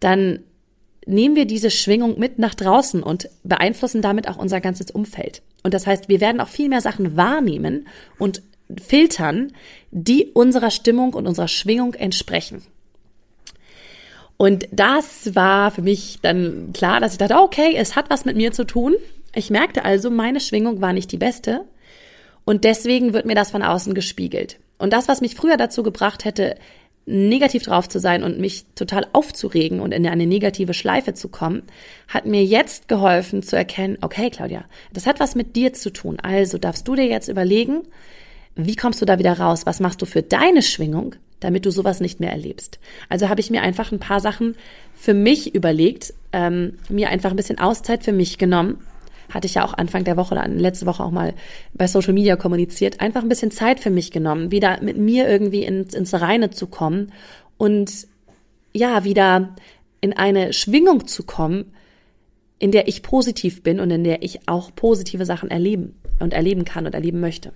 dann 0.00 0.40
nehmen 1.06 1.34
wir 1.34 1.46
diese 1.46 1.70
Schwingung 1.70 2.18
mit 2.18 2.38
nach 2.38 2.54
draußen 2.54 3.02
und 3.02 3.28
beeinflussen 3.42 4.02
damit 4.02 4.28
auch 4.28 4.36
unser 4.36 4.60
ganzes 4.60 4.90
Umfeld. 4.90 5.42
Und 5.62 5.74
das 5.74 5.86
heißt, 5.86 6.08
wir 6.08 6.20
werden 6.20 6.40
auch 6.40 6.48
viel 6.48 6.68
mehr 6.68 6.80
Sachen 6.80 7.16
wahrnehmen 7.16 7.88
und 8.18 8.42
filtern, 8.80 9.52
die 9.90 10.26
unserer 10.32 10.70
Stimmung 10.70 11.14
und 11.14 11.26
unserer 11.26 11.48
Schwingung 11.48 11.94
entsprechen. 11.94 12.62
Und 14.36 14.66
das 14.72 15.34
war 15.34 15.70
für 15.70 15.82
mich 15.82 16.18
dann 16.22 16.72
klar, 16.72 17.00
dass 17.00 17.12
ich 17.12 17.18
dachte, 17.18 17.36
okay, 17.36 17.74
es 17.76 17.94
hat 17.94 18.10
was 18.10 18.24
mit 18.24 18.36
mir 18.36 18.52
zu 18.52 18.64
tun. 18.64 18.96
Ich 19.34 19.50
merkte 19.50 19.84
also, 19.84 20.10
meine 20.10 20.40
Schwingung 20.40 20.80
war 20.80 20.92
nicht 20.92 21.12
die 21.12 21.18
beste. 21.18 21.64
Und 22.44 22.64
deswegen 22.64 23.12
wird 23.12 23.24
mir 23.24 23.36
das 23.36 23.52
von 23.52 23.62
außen 23.62 23.94
gespiegelt. 23.94 24.58
Und 24.78 24.92
das, 24.92 25.06
was 25.06 25.20
mich 25.20 25.36
früher 25.36 25.56
dazu 25.56 25.84
gebracht 25.84 26.24
hätte, 26.24 26.56
negativ 27.04 27.64
drauf 27.64 27.88
zu 27.88 27.98
sein 27.98 28.22
und 28.22 28.38
mich 28.38 28.64
total 28.74 29.06
aufzuregen 29.12 29.80
und 29.80 29.92
in 29.92 30.06
eine 30.06 30.26
negative 30.26 30.74
Schleife 30.74 31.14
zu 31.14 31.28
kommen, 31.28 31.62
hat 32.08 32.26
mir 32.26 32.44
jetzt 32.44 32.88
geholfen 32.88 33.42
zu 33.42 33.56
erkennen, 33.56 33.98
okay, 34.02 34.30
Claudia, 34.30 34.64
das 34.92 35.06
hat 35.06 35.18
was 35.18 35.34
mit 35.34 35.56
dir 35.56 35.72
zu 35.72 35.92
tun. 35.92 36.18
Also 36.20 36.58
darfst 36.58 36.86
du 36.86 36.94
dir 36.94 37.06
jetzt 37.06 37.28
überlegen, 37.28 37.82
wie 38.54 38.76
kommst 38.76 39.00
du 39.00 39.04
da 39.04 39.18
wieder 39.18 39.38
raus? 39.38 39.66
Was 39.66 39.80
machst 39.80 40.00
du 40.02 40.06
für 40.06 40.22
deine 40.22 40.62
Schwingung, 40.62 41.16
damit 41.40 41.66
du 41.66 41.70
sowas 41.70 42.00
nicht 42.00 42.20
mehr 42.20 42.30
erlebst? 42.30 42.78
Also 43.08 43.28
habe 43.28 43.40
ich 43.40 43.50
mir 43.50 43.62
einfach 43.62 43.90
ein 43.90 43.98
paar 43.98 44.20
Sachen 44.20 44.54
für 44.94 45.14
mich 45.14 45.54
überlegt, 45.54 46.14
ähm, 46.32 46.78
mir 46.88 47.08
einfach 47.08 47.30
ein 47.30 47.36
bisschen 47.36 47.58
Auszeit 47.58 48.04
für 48.04 48.12
mich 48.12 48.38
genommen 48.38 48.78
hatte 49.32 49.46
ich 49.46 49.54
ja 49.54 49.64
auch 49.64 49.74
Anfang 49.74 50.04
der 50.04 50.16
Woche 50.16 50.34
oder 50.34 50.46
letzte 50.48 50.86
Woche 50.86 51.02
auch 51.02 51.10
mal 51.10 51.34
bei 51.74 51.86
Social 51.86 52.12
Media 52.12 52.36
kommuniziert, 52.36 53.00
einfach 53.00 53.22
ein 53.22 53.28
bisschen 53.28 53.50
Zeit 53.50 53.80
für 53.80 53.90
mich 53.90 54.10
genommen, 54.10 54.50
wieder 54.50 54.82
mit 54.82 54.96
mir 54.96 55.28
irgendwie 55.28 55.64
ins, 55.64 55.94
ins 55.94 56.14
Reine 56.14 56.50
zu 56.50 56.66
kommen 56.66 57.12
und 57.56 58.06
ja, 58.72 59.04
wieder 59.04 59.54
in 60.00 60.12
eine 60.12 60.52
Schwingung 60.52 61.06
zu 61.06 61.22
kommen, 61.22 61.72
in 62.58 62.70
der 62.70 62.88
ich 62.88 63.02
positiv 63.02 63.62
bin 63.62 63.80
und 63.80 63.90
in 63.90 64.04
der 64.04 64.22
ich 64.22 64.48
auch 64.48 64.74
positive 64.74 65.26
Sachen 65.26 65.50
erleben 65.50 65.98
und 66.20 66.32
erleben 66.32 66.64
kann 66.64 66.86
und 66.86 66.94
erleben 66.94 67.20
möchte. 67.20 67.52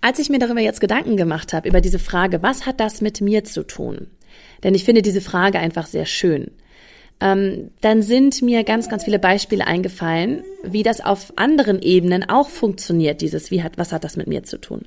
Als 0.00 0.18
ich 0.18 0.30
mir 0.30 0.38
darüber 0.38 0.60
jetzt 0.60 0.80
Gedanken 0.80 1.16
gemacht 1.16 1.52
habe, 1.52 1.68
über 1.68 1.80
diese 1.80 1.98
Frage, 1.98 2.42
was 2.42 2.64
hat 2.66 2.80
das 2.80 3.00
mit 3.00 3.20
mir 3.20 3.44
zu 3.44 3.66
tun, 3.66 4.08
Denn 4.62 4.74
ich 4.74 4.84
finde 4.84 5.02
diese 5.02 5.20
Frage 5.20 5.58
einfach 5.58 5.86
sehr 5.86 6.06
schön. 6.06 6.50
Ähm, 7.20 7.70
dann 7.82 8.02
sind 8.02 8.40
mir 8.40 8.64
ganz, 8.64 8.88
ganz 8.88 9.04
viele 9.04 9.18
Beispiele 9.18 9.66
eingefallen, 9.66 10.42
wie 10.62 10.82
das 10.82 11.00
auf 11.04 11.32
anderen 11.36 11.82
Ebenen 11.82 12.28
auch 12.28 12.48
funktioniert, 12.48 13.20
dieses, 13.20 13.50
wie 13.50 13.62
hat, 13.62 13.76
was 13.76 13.92
hat 13.92 14.04
das 14.04 14.16
mit 14.16 14.26
mir 14.26 14.42
zu 14.42 14.58
tun? 14.58 14.86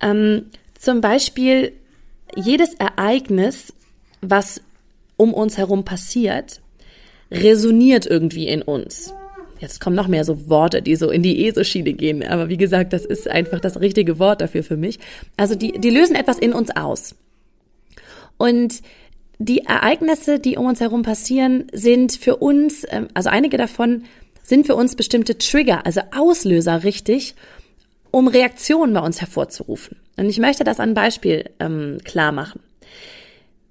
Ähm, 0.00 0.46
zum 0.78 1.00
Beispiel 1.00 1.72
jedes 2.34 2.74
Ereignis, 2.74 3.72
was 4.20 4.60
um 5.16 5.32
uns 5.32 5.58
herum 5.58 5.84
passiert, 5.84 6.60
resoniert 7.30 8.06
irgendwie 8.06 8.48
in 8.48 8.62
uns. 8.62 9.12
Jetzt 9.60 9.80
kommen 9.80 9.96
noch 9.96 10.06
mehr 10.08 10.24
so 10.24 10.48
Worte, 10.48 10.82
die 10.82 10.94
so 10.94 11.10
in 11.10 11.22
die 11.22 11.46
ESO-Schiene 11.46 11.92
gehen. 11.92 12.22
Aber 12.22 12.48
wie 12.48 12.56
gesagt, 12.56 12.92
das 12.92 13.04
ist 13.04 13.28
einfach 13.28 13.60
das 13.60 13.80
richtige 13.80 14.18
Wort 14.18 14.40
dafür 14.40 14.62
für 14.62 14.76
mich. 14.76 14.98
Also 15.36 15.56
die, 15.56 15.72
die 15.72 15.90
lösen 15.90 16.14
etwas 16.14 16.38
in 16.38 16.52
uns 16.52 16.70
aus. 16.76 17.16
Und 18.36 18.82
die 19.38 19.60
Ereignisse, 19.60 20.38
die 20.38 20.56
um 20.56 20.66
uns 20.66 20.80
herum 20.80 21.02
passieren, 21.02 21.66
sind 21.72 22.12
für 22.12 22.36
uns, 22.36 22.84
ähm, 22.90 23.08
also 23.14 23.30
einige 23.30 23.56
davon 23.56 24.04
sind 24.42 24.66
für 24.66 24.74
uns 24.74 24.96
bestimmte 24.96 25.38
Trigger, 25.38 25.86
also 25.86 26.00
Auslöser 26.16 26.82
richtig, 26.82 27.34
um 28.10 28.28
Reaktionen 28.28 28.94
bei 28.94 29.00
uns 29.00 29.20
hervorzurufen. 29.20 29.98
Und 30.16 30.26
ich 30.26 30.38
möchte 30.38 30.64
das 30.64 30.80
an 30.80 30.94
Beispiel 30.94 31.50
ähm, 31.60 31.98
klar 32.04 32.32
machen. 32.32 32.60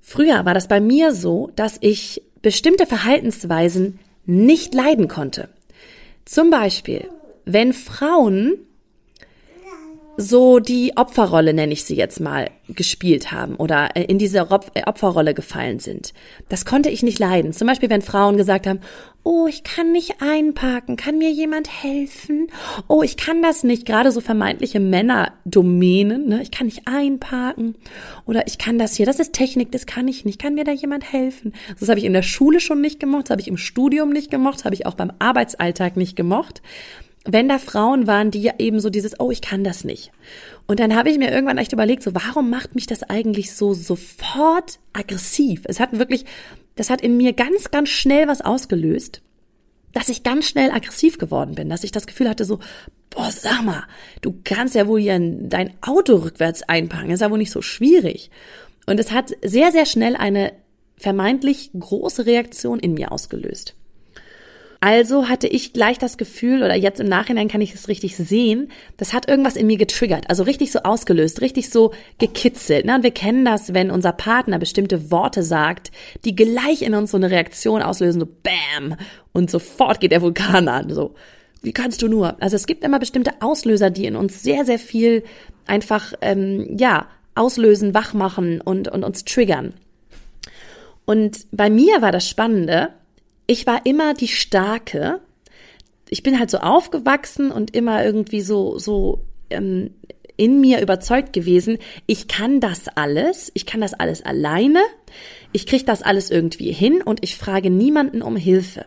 Früher 0.02 0.46
war 0.46 0.54
das 0.54 0.68
bei 0.68 0.80
mir 0.80 1.14
so, 1.14 1.52
dass 1.56 1.78
ich 1.82 2.22
bestimmte 2.42 2.86
Verhaltensweisen 2.86 4.00
nicht 4.26 4.74
leiden 4.74 5.08
konnte. 5.08 5.50
Zum 6.24 6.50
Beispiel, 6.50 7.10
wenn 7.46 7.74
Frauen 7.74 8.54
so 10.18 10.60
die 10.60 10.94
Opferrolle, 10.96 11.54
nenne 11.54 11.74
ich 11.74 11.84
sie 11.84 11.96
jetzt 11.96 12.20
mal, 12.20 12.50
gespielt 12.68 13.32
haben 13.32 13.56
oder 13.56 13.96
äh, 13.96 14.04
in 14.04 14.18
diese 14.18 14.40
äh, 14.40 14.84
Opferrolle 14.86 15.36
gefallen 15.36 15.80
sind. 15.80 16.14
Das 16.50 16.66
konnte 16.66 16.90
ich 16.90 17.04
nicht 17.04 17.20
leiden. 17.20 17.54
Zum 17.54 17.68
Beispiel, 17.68 17.92
wenn 17.92 18.02
Frauen 18.02 18.36
gesagt 18.36 18.66
haben, 18.66 18.80
oh, 19.24 19.46
ich 19.48 19.64
kann 19.64 19.92
nicht 19.92 20.16
einparken, 20.20 20.96
kann 20.96 21.20
mir 21.20 21.30
jemand 21.30 21.84
helfen? 21.84 22.48
Oh, 22.88 23.04
ich 23.04 23.16
kann 23.16 23.44
das 23.44 23.64
nicht. 23.64 23.86
Gerade 23.86 24.12
so 24.12 24.20
vermeintliche 24.20 24.80
Männerdomänen, 24.80 26.28
ne? 26.28 26.42
ich 26.42 26.50
kann 26.50 26.66
nicht 26.66 26.88
einparken 26.88 27.76
oder 28.26 28.48
ich 28.48 28.58
kann 28.58 28.80
das 28.80 28.96
hier, 28.96 29.06
das 29.06 29.20
ist 29.20 29.34
Technik, 29.34 29.72
das 29.72 29.86
kann 29.86 30.08
ich 30.08 30.26
nicht, 30.26 30.42
kann 30.42 30.56
mir 30.56 30.64
da 30.64 30.72
jemand 30.72 31.12
helfen? 31.12 31.54
Das 31.80 31.90
habe 31.90 32.00
ich 32.00 32.06
in 32.06 32.14
der 32.14 32.24
Schule 32.24 32.60
schon 32.60 32.82
nicht 32.82 33.00
gemocht, 33.00 33.26
das 33.26 33.32
habe 33.32 33.42
ich 33.42 33.48
im 33.48 33.58
Studium 33.58 34.10
nicht 34.10 34.32
gemocht, 34.32 34.56
das 34.56 34.66
habe 34.66 34.76
ich 34.76 34.86
auch 34.86 34.96
beim 34.96 35.12
Arbeitsalltag 35.20 35.96
nicht 35.96 36.16
gemocht 36.16 36.62
wenn 37.28 37.50
da 37.50 37.60
Frauen 37.60 38.08
waren, 38.08 38.32
die 38.32 38.52
eben 38.58 38.80
so 38.80 38.90
dieses, 38.90 39.20
oh, 39.20 39.32
ich 39.32 39.42
kann 39.42 39.64
das 39.64 39.84
nicht. 39.84 40.12
Und 40.66 40.80
dann 40.80 40.96
habe 40.96 41.10
ich 41.10 41.18
mir 41.18 41.32
irgendwann 41.32 41.58
echt 41.58 41.74
überlegt, 41.74 42.04
so, 42.04 42.14
warum 42.16 42.50
macht 42.50 42.76
mich 42.76 42.88
das 42.88 43.04
eigentlich 43.04 43.54
so 43.54 43.74
sofort 43.74 44.80
aggressiv? 44.94 45.64
Es 45.66 45.80
hat 45.80 45.98
wirklich, 45.98 46.26
das 46.76 46.90
hat 46.90 47.02
in 47.02 47.18
mir 47.18 47.34
ganz, 47.34 47.72
ganz 47.72 47.90
schnell 47.90 48.28
was 48.28 48.42
ausgelöst, 48.42 49.22
dass 49.94 50.10
ich 50.10 50.24
ganz 50.24 50.48
schnell 50.48 50.72
aggressiv 50.72 51.18
geworden 51.18 51.56
bin, 51.56 51.70
dass 51.70 51.84
ich 51.84 51.92
das 51.92 52.08
Gefühl 52.08 52.30
hatte, 52.30 52.46
so, 52.46 52.60
boah, 53.10 53.32
sag 53.32 53.64
mal, 53.64 53.84
du 54.22 54.36
kannst 54.44 54.76
ja 54.76 54.88
wohl 54.88 55.00
hier 55.00 55.20
dein 55.20 55.74
Auto 55.82 56.18
rückwärts 56.18 56.64
einpacken, 56.64 57.12
ist 57.12 57.22
ja 57.22 57.32
wohl 57.32 57.38
nicht 57.38 57.52
so 57.52 57.62
schwierig. 57.62 58.30
Und 58.86 59.00
es 59.00 59.12
hat 59.12 59.36
sehr, 59.44 59.72
sehr 59.72 59.86
schnell 59.86 60.16
eine 60.16 60.54
vermeintlich 60.98 61.72
große 61.78 62.26
Reaktion 62.26 62.80
in 62.80 62.94
mir 62.94 63.12
ausgelöst. 63.12 63.77
Also 64.80 65.28
hatte 65.28 65.48
ich 65.48 65.74
gleich 65.74 65.98
das 65.98 66.18
Gefühl, 66.18 66.62
oder 66.62 66.76
jetzt 66.76 67.00
im 67.00 67.08
Nachhinein 67.08 67.48
kann 67.48 67.62
ich 67.62 67.74
es 67.74 67.88
richtig 67.88 68.16
sehen, 68.16 68.70
das 68.98 69.14
hat 69.14 69.28
irgendwas 69.28 69.56
in 69.56 69.68
mir 69.68 69.78
getriggert, 69.78 70.30
also 70.30 70.44
richtig 70.44 70.72
so 70.72 70.80
ausgelöst, 70.80 71.42
richtig 71.42 71.70
so 71.70 71.94
gekitzelt. 72.20 72.86
Ne? 72.86 72.96
Und 72.96 73.04
wir 73.04 73.12
kennen 73.12 73.44
das, 73.44 73.74
wenn 73.74 73.90
unser 73.90 74.12
Partner 74.12 74.60
bestimmte 74.60 75.10
Worte 75.10 75.42
sagt, 75.42 75.92
die 76.26 76.36
gleich 76.36 76.84
in 76.84 76.94
uns 76.94 77.12
so 77.12 77.18
eine 77.18 77.32
Reaktion 77.32 77.82
auslösen, 77.82 78.20
so 78.20 78.28
Bam! 78.28 78.96
Und 79.34 79.50
sofort 79.50 80.00
geht 80.00 80.12
der 80.12 80.22
Vulkan 80.22 80.68
an, 80.68 80.90
so. 80.92 81.16
Wie 81.64 81.74
kannst 81.74 82.02
du 82.04 82.08
nur? 82.08 82.42
Also 82.42 82.56
es 82.56 82.68
gibt 82.68 82.84
immer 82.84 83.00
bestimmte 83.00 83.42
Auslöser, 83.42 83.90
die 83.90 84.06
in 84.06 84.16
uns 84.16 84.44
sehr, 84.44 84.64
sehr 84.64 84.80
viel 84.80 85.24
einfach, 85.66 86.14
ähm, 86.22 86.78
ja, 86.78 87.08
auslösen, 87.34 87.94
wach 87.94 88.14
machen 88.14 88.62
und, 88.62 88.88
und 88.88 89.04
uns 89.04 89.26
triggern. 89.26 89.74
Und 91.06 91.46
bei 91.52 91.70
mir 91.70 92.02
war 92.02 92.12
das 92.12 92.28
Spannende, 92.28 92.90
ich 93.48 93.66
war 93.66 93.86
immer 93.86 94.14
die 94.14 94.28
Starke. 94.28 95.22
Ich 96.10 96.24
bin 96.24 96.40
halt 96.40 96.52
so 96.52 96.60
aufgewachsen 96.60 97.52
und 97.52 97.76
immer 97.76 98.06
irgendwie 98.06 98.42
so, 98.42 98.78
so 98.78 99.26
ähm, 99.50 99.96
in 100.38 100.62
mir 100.62 100.82
überzeugt 100.82 101.34
gewesen, 101.34 101.80
ich 102.06 102.28
kann 102.28 102.60
das 102.60 102.88
alles, 102.90 103.52
ich 103.56 103.66
kann 103.66 103.82
das 103.82 103.94
alles 103.94 104.22
alleine, 104.22 104.82
ich 105.52 105.66
kriege 105.66 105.84
das 105.84 106.04
alles 106.04 106.30
irgendwie 106.30 106.72
hin 106.72 107.02
und 107.02 107.24
ich 107.24 107.38
frage 107.38 107.70
niemanden 107.70 108.22
um 108.22 108.36
Hilfe. 108.36 108.86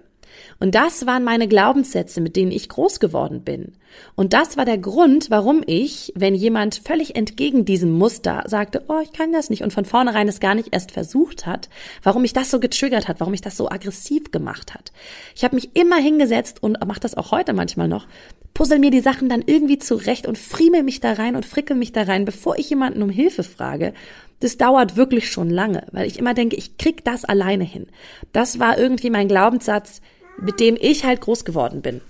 Und 0.59 0.75
das 0.75 1.07
waren 1.07 1.25
meine 1.25 1.49
Glaubenssätze, 1.49 2.21
mit 2.21 2.37
denen 2.37 2.53
ich 2.53 2.69
groß 2.69 3.01
geworden 3.01 3.43
bin. 3.43 3.73
Und 4.15 4.33
das 4.33 4.57
war 4.57 4.65
der 4.65 4.79
Grund, 4.79 5.31
warum 5.31 5.63
ich, 5.67 6.13
wenn 6.15 6.35
jemand 6.35 6.77
völlig 6.85 7.17
entgegen 7.17 7.65
diesem 7.65 7.93
Muster 7.93 8.45
sagte, 8.47 8.85
oh, 8.89 9.01
ich 9.03 9.13
kann 9.13 9.33
das 9.33 9.51
nicht 9.51 9.63
und 9.63 9.73
von 9.73 9.85
vornherein 9.85 10.29
es 10.29 10.41
gar 10.41 10.55
nicht 10.55 10.69
erst 10.73 10.93
versucht 10.93 11.47
hat, 11.47 11.69
warum 12.03 12.23
mich 12.23 12.33
das 12.33 12.51
so 12.51 12.61
getriggert 12.61 13.09
hat, 13.09 13.21
warum 13.21 13.33
mich 13.33 13.41
das 13.41 13.57
so 13.57 13.69
aggressiv 13.69 14.31
gemacht 14.31 14.75
hat. 14.75 14.93
Ich 15.35 15.45
habe 15.45 15.57
mich 15.57 15.71
immer 15.75 15.97
hingesetzt 15.97 16.63
und 16.63 16.79
mache 16.87 17.01
das 17.01 17.17
auch 17.17 17.31
heute 17.33 17.53
manchmal 17.53 17.89
noch, 17.89 18.07
puzzle 18.55 18.79
mir 18.79 18.91
die 18.91 19.01
Sachen 19.01 19.29
dann 19.29 19.43
irgendwie 19.45 19.79
zurecht 19.79 20.27
und 20.27 20.39
friemel 20.39 20.83
mich 20.83 21.01
da 21.01 21.13
rein 21.13 21.37
und 21.37 21.47
frickel 21.47 21.77
mich 21.77 21.93
da 21.93 22.03
rein, 22.03 22.25
bevor 22.25 22.59
ich 22.59 22.71
jemanden 22.71 23.03
um 23.03 23.11
Hilfe 23.11 23.43
frage. 23.43 23.95
Das 24.41 24.57
dauert 24.57 24.97
wirklich 24.97 25.31
schon 25.31 25.51
lange, 25.51 25.87
weil 25.93 26.07
ich 26.07 26.19
immer 26.19 26.35
denke, 26.35 26.57
ich 26.57 26.79
krieg 26.79 27.05
das 27.05 27.25
alleine 27.25 27.65
hin. 27.65 27.87
Das 28.33 28.59
war 28.59 28.79
irgendwie 28.79 29.11
mein 29.11 29.29
Glaubenssatz, 29.29 30.01
mit 30.41 30.61
dem 30.61 30.77
ich 30.81 31.05
halt 31.05 31.21
groß 31.21 31.45
geworden 31.45 31.83
bin. 31.83 32.01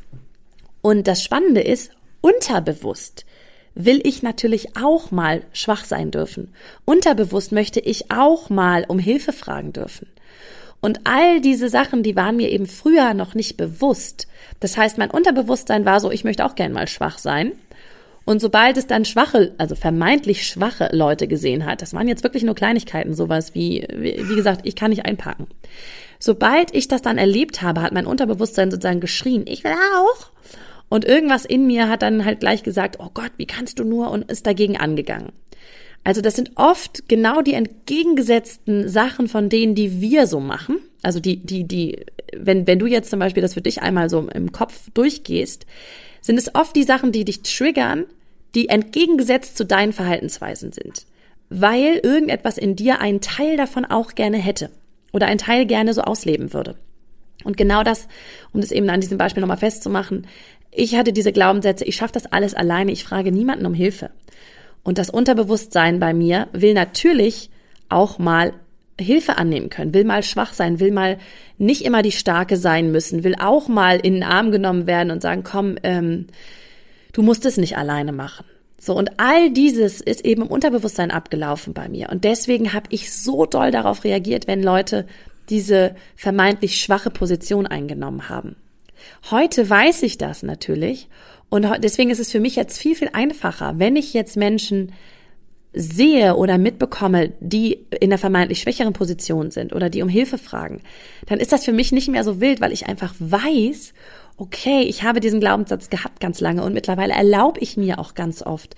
Und 0.82 1.06
das 1.06 1.22
Spannende 1.22 1.60
ist, 1.60 1.90
unterbewusst 2.20 3.25
will 3.75 4.00
ich 4.04 4.22
natürlich 4.22 4.76
auch 4.76 5.10
mal 5.10 5.44
schwach 5.52 5.84
sein 5.84 6.10
dürfen. 6.10 6.52
Unterbewusst 6.84 7.52
möchte 7.52 7.80
ich 7.80 8.10
auch 8.10 8.50
mal 8.50 8.84
um 8.88 8.99
Hilfe 8.99 9.32
fragen 9.32 9.72
dürfen. 9.72 10.08
Und 10.80 11.00
all 11.04 11.40
diese 11.40 11.68
Sachen, 11.68 12.02
die 12.02 12.16
waren 12.16 12.37
mir 12.37 12.50
eben 12.50 12.66
früher 12.66 13.14
noch 13.14 13.34
nicht 13.34 13.56
bewusst. 13.56 14.26
Das 14.60 14.76
heißt, 14.76 14.99
mein 14.99 15.10
Unterbewusstsein 15.10 15.84
war 15.84 16.00
so, 16.00 16.10
ich 16.10 16.25
möchte 16.25 16.44
auch 16.44 16.54
gern 16.54 16.72
mal 16.72 16.88
schwach 16.88 17.18
sein. 17.18 17.52
Und 18.24 18.40
sobald 18.40 18.76
es 18.76 18.86
dann 18.86 19.04
schwache, 19.04 19.54
also 19.58 19.74
vermeintlich 19.74 20.46
schwache 20.46 20.90
Leute 20.92 21.26
gesehen 21.26 21.66
hat, 21.66 21.82
das 21.82 21.94
waren 21.94 22.08
jetzt 22.08 22.22
wirklich 22.22 22.42
nur 22.42 22.54
Kleinigkeiten, 22.54 23.14
sowas 23.14 23.54
wie, 23.54 23.86
wie 23.96 24.36
gesagt, 24.36 24.60
ich 24.64 24.76
kann 24.76 24.90
nicht 24.90 25.06
einpacken. 25.06 25.46
Sobald 26.18 26.74
ich 26.74 26.86
das 26.86 27.02
dann 27.02 27.18
erlebt 27.18 27.62
habe, 27.62 27.82
hat 27.82 27.92
mein 27.92 28.06
Unterbewusstsein 28.06 28.70
sozusagen 28.70 29.00
geschrien, 29.00 29.44
ich 29.46 29.64
will 29.64 29.72
auch. 29.72 30.30
Und 30.90 31.04
irgendwas 31.04 31.44
in 31.44 31.66
mir 31.66 31.88
hat 31.88 32.02
dann 32.02 32.24
halt 32.24 32.40
gleich 32.40 32.62
gesagt, 32.62 32.96
oh 32.98 33.08
Gott, 33.14 33.30
wie 33.36 33.46
kannst 33.46 33.78
du 33.78 33.84
nur 33.84 34.10
und 34.10 34.30
ist 34.30 34.46
dagegen 34.46 34.76
angegangen. 34.76 35.32
Also 36.02 36.20
das 36.20 36.34
sind 36.34 36.52
oft 36.56 37.08
genau 37.08 37.42
die 37.42 37.54
entgegengesetzten 37.54 38.88
Sachen 38.88 39.28
von 39.28 39.48
denen, 39.48 39.74
die 39.74 40.00
wir 40.00 40.26
so 40.26 40.40
machen. 40.40 40.78
Also 41.02 41.20
die, 41.20 41.36
die, 41.36 41.64
die, 41.64 42.04
wenn, 42.36 42.66
wenn 42.66 42.78
du 42.78 42.86
jetzt 42.86 43.10
zum 43.10 43.20
Beispiel 43.20 43.42
das 43.42 43.54
für 43.54 43.60
dich 43.60 43.82
einmal 43.82 44.10
so 44.10 44.28
im 44.28 44.52
Kopf 44.52 44.90
durchgehst, 44.94 45.66
sind 46.20 46.38
es 46.38 46.54
oft 46.54 46.74
die 46.76 46.82
Sachen, 46.82 47.12
die 47.12 47.24
dich 47.24 47.42
triggern, 47.42 48.06
die 48.54 48.68
entgegengesetzt 48.68 49.56
zu 49.56 49.64
deinen 49.64 49.92
Verhaltensweisen 49.92 50.72
sind. 50.72 51.06
Weil 51.48 52.00
irgendetwas 52.02 52.58
in 52.58 52.76
dir 52.76 53.00
einen 53.00 53.20
Teil 53.20 53.56
davon 53.56 53.84
auch 53.84 54.14
gerne 54.14 54.38
hätte 54.38 54.70
oder 55.12 55.26
ein 55.26 55.38
Teil 55.38 55.66
gerne 55.66 55.94
so 55.94 56.02
ausleben 56.02 56.52
würde. 56.52 56.76
Und 57.44 57.56
genau 57.56 57.82
das, 57.82 58.06
um 58.52 58.60
das 58.60 58.70
eben 58.70 58.88
an 58.90 59.00
diesem 59.00 59.18
Beispiel 59.18 59.40
nochmal 59.40 59.56
festzumachen, 59.56 60.26
ich 60.70 60.94
hatte 60.96 61.12
diese 61.12 61.32
Glaubenssätze, 61.32 61.84
ich 61.84 61.96
schaffe 61.96 62.12
das 62.12 62.26
alles 62.26 62.54
alleine, 62.54 62.92
ich 62.92 63.04
frage 63.04 63.32
niemanden 63.32 63.66
um 63.66 63.74
Hilfe. 63.74 64.10
Und 64.82 64.98
das 64.98 65.10
Unterbewusstsein 65.10 65.98
bei 65.98 66.14
mir 66.14 66.48
will 66.52 66.74
natürlich 66.74 67.50
auch 67.88 68.18
mal 68.18 68.54
Hilfe 69.02 69.38
annehmen 69.38 69.71
können, 69.71 69.95
will 69.95 70.04
mal 70.04 70.23
schwach 70.23 70.52
sein, 70.52 70.80
will 70.80 70.92
mal 70.92 71.19
nicht 71.59 71.85
immer 71.85 72.02
die 72.02 72.12
Starke 72.12 72.57
sein 72.57 72.90
müssen, 72.92 73.25
will 73.25 73.35
auch 73.38 73.69
mal 73.69 73.99
in 73.99 74.14
den 74.14 74.23
Arm 74.23 74.50
genommen 74.50 74.87
werden 74.87 75.11
und 75.11 75.23
sagen, 75.23 75.42
komm, 75.42 75.76
ähm, 75.83 76.26
du 77.12 77.23
musst 77.23 77.45
es 77.47 77.57
nicht 77.57 77.76
alleine 77.76 78.12
machen. 78.12 78.45
So, 78.78 78.95
und 78.95 79.21
all 79.21 79.50
dieses 79.50 80.00
ist 80.00 80.25
eben 80.25 80.42
im 80.42 80.49
Unterbewusstsein 80.49 81.11
abgelaufen 81.11 81.75
bei 81.75 81.88
mir. 81.88 82.09
Und 82.09 82.25
deswegen 82.25 82.73
habe 82.73 82.87
ich 82.88 83.12
so 83.12 83.45
doll 83.45 83.71
darauf 83.71 84.04
reagiert, 84.04 84.47
wenn 84.47 84.62
Leute 84.62 85.07
diese 85.50 85.95
vermeintlich 86.16 86.80
schwache 86.80 87.11
Position 87.11 87.66
eingenommen 87.66 88.30
haben. 88.30 88.57
Heute 89.30 89.69
weiß 89.69 90.02
ich 90.02 90.16
das 90.16 90.42
natürlich. 90.42 91.09
Und 91.50 91.66
deswegen 91.83 92.11
ist 92.11 92.21
es 92.21 92.30
für 92.30 92.40
mich 92.40 92.57
jetzt 92.57 92.78
viel, 92.78 92.95
viel 92.95 93.11
einfacher, 93.12 93.75
wenn 93.78 93.97
ich 93.97 94.14
jetzt 94.14 94.37
Menschen 94.37 94.92
sehe 95.72 96.36
oder 96.36 96.58
mitbekomme, 96.58 97.32
die 97.40 97.86
in 98.00 98.10
der 98.10 98.18
vermeintlich 98.18 98.60
schwächeren 98.60 98.92
Position 98.92 99.50
sind 99.50 99.72
oder 99.72 99.88
die 99.90 100.02
um 100.02 100.08
Hilfe 100.08 100.38
fragen, 100.38 100.82
dann 101.26 101.38
ist 101.38 101.52
das 101.52 101.64
für 101.64 101.72
mich 101.72 101.92
nicht 101.92 102.08
mehr 102.08 102.24
so 102.24 102.40
wild, 102.40 102.60
weil 102.60 102.72
ich 102.72 102.86
einfach 102.86 103.14
weiß, 103.18 103.94
okay, 104.36 104.82
ich 104.82 105.02
habe 105.02 105.20
diesen 105.20 105.38
Glaubenssatz 105.40 105.90
gehabt 105.90 106.18
ganz 106.20 106.40
lange 106.40 106.64
und 106.64 106.72
mittlerweile 106.72 107.14
erlaube 107.14 107.60
ich 107.60 107.76
mir 107.76 107.98
auch 107.98 108.14
ganz 108.14 108.42
oft, 108.42 108.74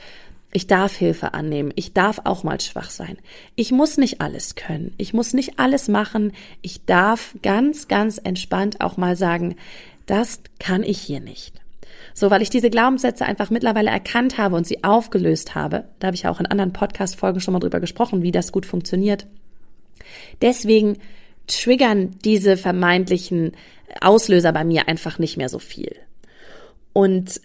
Ich 0.55 0.67
darf 0.67 0.95
Hilfe 0.97 1.33
annehmen. 1.33 1.73
Ich 1.77 1.95
darf 1.95 2.21
auch 2.25 2.45
mal 2.45 2.61
schwach 2.61 2.91
sein. 2.91 3.17
Ich 3.57 3.73
muss 3.73 3.97
nicht 3.97 4.21
alles 4.21 4.55
können. 4.55 4.93
Ich 4.99 5.15
muss 5.15 5.33
nicht 5.33 5.59
alles 5.59 5.89
machen. 5.89 6.33
Ich 6.61 6.85
darf 6.85 7.35
ganz, 7.43 7.89
ganz 7.89 8.19
entspannt 8.19 8.83
auch 8.83 8.99
mal 8.99 9.17
sagen, 9.17 9.57
das 10.05 10.41
kann 10.59 10.83
ich 10.83 11.01
hier 11.01 11.21
nicht. 11.21 11.62
So, 12.15 12.31
weil 12.31 12.43
ich 12.43 12.51
diese 12.51 12.71
Glaubenssätze 12.71 13.25
einfach 13.25 13.51
mittlerweile 13.51 13.91
erkannt 13.91 14.39
habe 14.39 14.57
und 14.57 14.67
sie 14.67 14.85
aufgelöst 14.85 15.55
habe. 15.55 15.85
Da 15.99 16.09
habe 16.09 16.15
ich 16.15 16.27
auch 16.27 16.41
in 16.41 16.47
anderen 16.47 16.73
Podcast-Folgen 16.73 17.41
schon 17.41 17.53
mal 17.53 17.61
drüber 17.61 17.81
gesprochen, 17.81 18.23
wie 18.23 18.33
das 18.33 18.53
gut 18.53 18.67
funktioniert. 18.67 19.27
Deswegen 20.41 20.99
triggern 21.47 22.17
diese 22.25 22.57
vermeintlichen 22.57 23.53
Auslöser 24.01 24.53
bei 24.53 24.65
mir 24.65 24.89
einfach 24.89 25.19
nicht 25.19 25.37
mehr 25.37 25.49
so 25.49 25.59
viel. 25.59 25.97
Und 26.93 27.41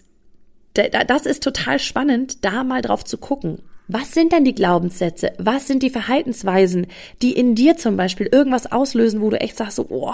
das 0.74 1.26
ist 1.26 1.42
total 1.42 1.78
spannend, 1.78 2.44
da 2.44 2.62
mal 2.62 2.82
drauf 2.82 3.04
zu 3.04 3.18
gucken. 3.18 3.62
Was 3.88 4.12
sind 4.12 4.32
denn 4.32 4.44
die 4.44 4.54
Glaubenssätze? 4.54 5.32
Was 5.38 5.66
sind 5.66 5.82
die 5.82 5.90
Verhaltensweisen, 5.90 6.86
die 7.22 7.32
in 7.32 7.54
dir 7.54 7.76
zum 7.78 7.96
Beispiel 7.96 8.28
irgendwas 8.30 8.70
auslösen, 8.70 9.22
wo 9.22 9.30
du 9.30 9.40
echt 9.40 9.56
sagst, 9.56 9.76
so, 9.76 9.86
oh, 9.88 10.12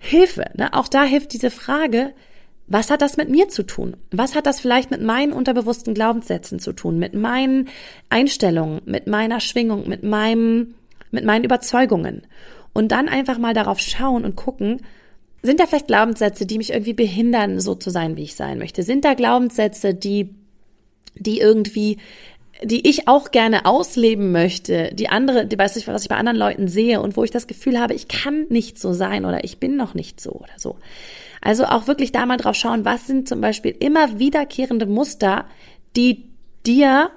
Hilfe. 0.00 0.46
Ne? 0.54 0.72
Auch 0.72 0.88
da 0.88 1.04
hilft 1.04 1.32
diese 1.34 1.50
Frage, 1.50 2.12
was 2.70 2.88
hat 2.90 3.02
das 3.02 3.16
mit 3.16 3.28
mir 3.28 3.48
zu 3.48 3.64
tun? 3.64 3.96
Was 4.12 4.36
hat 4.36 4.46
das 4.46 4.60
vielleicht 4.60 4.92
mit 4.92 5.02
meinen 5.02 5.32
unterbewussten 5.32 5.92
Glaubenssätzen 5.92 6.60
zu 6.60 6.72
tun? 6.72 7.00
Mit 7.00 7.14
meinen 7.14 7.68
Einstellungen, 8.10 8.80
mit 8.84 9.08
meiner 9.08 9.40
Schwingung, 9.40 9.88
mit 9.88 10.04
meinem, 10.04 10.74
mit 11.10 11.24
meinen 11.24 11.44
Überzeugungen? 11.44 12.22
Und 12.72 12.92
dann 12.92 13.08
einfach 13.08 13.38
mal 13.38 13.54
darauf 13.54 13.80
schauen 13.80 14.24
und 14.24 14.36
gucken, 14.36 14.82
sind 15.42 15.58
da 15.58 15.66
vielleicht 15.66 15.88
Glaubenssätze, 15.88 16.46
die 16.46 16.58
mich 16.58 16.72
irgendwie 16.72 16.92
behindern, 16.92 17.58
so 17.58 17.74
zu 17.74 17.90
sein, 17.90 18.16
wie 18.16 18.22
ich 18.22 18.36
sein 18.36 18.58
möchte? 18.58 18.84
Sind 18.84 19.04
da 19.04 19.14
Glaubenssätze, 19.14 19.92
die, 19.92 20.32
die 21.16 21.40
irgendwie, 21.40 21.98
die 22.62 22.88
ich 22.88 23.08
auch 23.08 23.32
gerne 23.32 23.66
ausleben 23.66 24.30
möchte, 24.30 24.94
die 24.94 25.08
andere, 25.08 25.44
die 25.44 25.58
weiß 25.58 25.74
ich, 25.74 25.88
was 25.88 26.04
ich 26.04 26.08
bei 26.08 26.16
anderen 26.16 26.38
Leuten 26.38 26.68
sehe 26.68 27.00
und 27.00 27.16
wo 27.16 27.24
ich 27.24 27.32
das 27.32 27.48
Gefühl 27.48 27.80
habe, 27.80 27.94
ich 27.94 28.06
kann 28.06 28.46
nicht 28.48 28.78
so 28.78 28.92
sein 28.92 29.24
oder 29.24 29.42
ich 29.42 29.58
bin 29.58 29.76
noch 29.76 29.94
nicht 29.94 30.20
so 30.20 30.30
oder 30.30 30.54
so. 30.56 30.76
Also 31.40 31.64
auch 31.64 31.86
wirklich 31.86 32.12
da 32.12 32.26
mal 32.26 32.36
drauf 32.36 32.56
schauen, 32.56 32.84
was 32.84 33.06
sind 33.06 33.28
zum 33.28 33.40
Beispiel 33.40 33.74
immer 33.78 34.18
wiederkehrende 34.18 34.86
Muster, 34.86 35.46
die 35.96 36.28
dir 36.66 37.10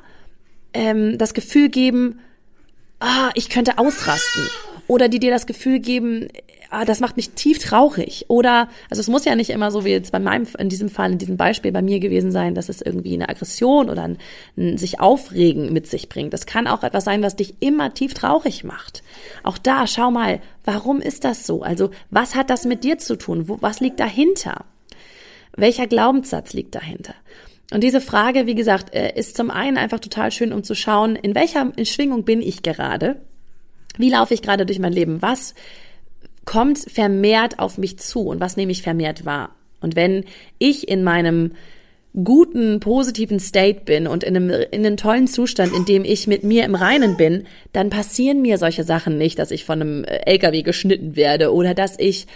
ähm, 0.74 1.18
das 1.18 1.34
Gefühl 1.34 1.70
geben, 1.70 2.20
ah, 3.00 3.32
ich 3.36 3.50
könnte 3.50 3.78
ausrasten. 3.78 4.50
Oder 4.88 5.10
die 5.10 5.20
dir 5.20 5.32
das 5.32 5.46
Gefühl 5.46 5.80
geben, 5.80 6.28
ah, 6.74 6.86
das 6.86 7.00
macht 7.00 7.16
mich 7.16 7.32
tief 7.32 7.60
traurig. 7.60 8.26
Oder, 8.28 8.68
also 8.90 9.00
es 9.00 9.08
muss 9.08 9.26
ja 9.26 9.36
nicht 9.36 9.50
immer 9.50 9.72
so 9.72 9.86
wie 9.86 9.90
jetzt 9.90 10.12
bei 10.12 10.20
meinem, 10.20 10.48
in 10.58 10.70
diesem 10.70 10.90
Fall, 10.90 11.12
in 11.12 11.18
diesem 11.18 11.38
Beispiel 11.38 11.72
bei 11.72 11.82
mir 11.82 12.00
gewesen 12.00 12.32
sein, 12.32 12.56
dass 12.56 12.70
es 12.70 12.82
irgendwie 12.82 13.14
eine 13.14 13.30
Aggression 13.30 13.90
oder 13.90 14.04
ein, 14.04 14.18
ein 14.58 14.78
sich 14.78 15.00
aufregen 15.00 15.72
mit 15.72 15.88
sich 15.88 16.10
bringt. 16.10 16.34
Das 16.34 16.46
kann 16.46 16.68
auch 16.68 16.84
etwas 16.84 17.06
sein, 17.06 17.22
was 17.22 17.36
dich 17.36 17.56
immer 17.60 17.94
tief 17.94 18.14
traurig 18.14 18.64
macht. 18.64 19.04
Auch 19.44 19.58
da, 19.58 19.88
schau 19.88 20.12
mal, 20.12 20.42
warum 20.66 21.00
ist 21.00 21.24
das 21.24 21.46
so? 21.46 21.62
Also, 21.62 21.92
was 22.10 22.36
hat 22.36 22.50
das 22.50 22.66
mit 22.66 22.84
dir 22.84 22.98
zu 22.98 23.18
tun? 23.18 23.48
Wo, 23.48 23.58
was 23.62 23.80
liegt 23.80 24.00
dahinter? 24.00 24.66
Welcher 25.56 25.88
Glaubenssatz 25.88 26.54
liegt 26.54 26.76
dahinter? 26.76 27.14
Und 27.72 27.84
diese 27.84 28.02
Frage, 28.02 28.46
wie 28.46 28.56
gesagt, 28.56 28.94
äh, 28.94 29.14
ist 29.16 29.38
zum 29.38 29.50
einen 29.50 29.78
einfach 29.78 30.00
total 30.00 30.32
schön, 30.32 30.54
um 30.54 30.64
zu 30.64 30.76
schauen, 30.76 31.16
in 31.16 31.36
welcher 31.36 31.72
Schwingung 31.86 32.24
bin 32.24 32.42
ich 32.42 32.64
gerade? 32.64 33.22
Wie 33.98 34.10
laufe 34.10 34.34
ich 34.34 34.42
gerade 34.42 34.66
durch 34.66 34.80
mein 34.80 34.94
Leben? 34.94 35.22
Was 35.22 35.54
kommt 36.46 36.80
vermehrt 36.80 37.60
auf 37.60 37.78
mich 37.78 38.00
zu 38.00 38.22
und 38.28 38.40
was 38.40 38.58
nehme 38.58 38.72
ich 38.72 38.82
vermehrt 38.82 39.26
wahr? 39.26 39.56
Und 39.82 39.96
wenn 39.96 40.26
ich 40.60 40.88
in 40.88 41.04
meinem 41.04 41.52
guten, 42.24 42.80
positiven 42.80 43.40
State 43.40 43.82
bin 43.86 44.08
und 44.08 44.24
in 44.24 44.36
einem, 44.36 44.50
in 44.50 44.86
einem 44.86 44.98
tollen 44.98 45.28
Zustand, 45.28 45.74
in 45.74 45.86
dem 45.86 46.06
ich 46.06 46.28
mit 46.28 46.44
mir 46.44 46.64
im 46.64 46.76
Reinen 46.76 47.18
bin, 47.18 47.46
dann 47.72 47.90
passieren 47.90 48.42
mir 48.42 48.58
solche 48.60 48.84
Sachen 48.84 49.18
nicht, 49.18 49.40
dass 49.40 49.52
ich 49.52 49.66
von 49.66 49.82
einem 49.82 50.04
äh, 50.04 50.18
LKW 50.26 50.62
geschnitten 50.62 51.16
werde 51.16 51.52
oder 51.52 51.74
dass 51.74 51.98
ich 51.98 52.28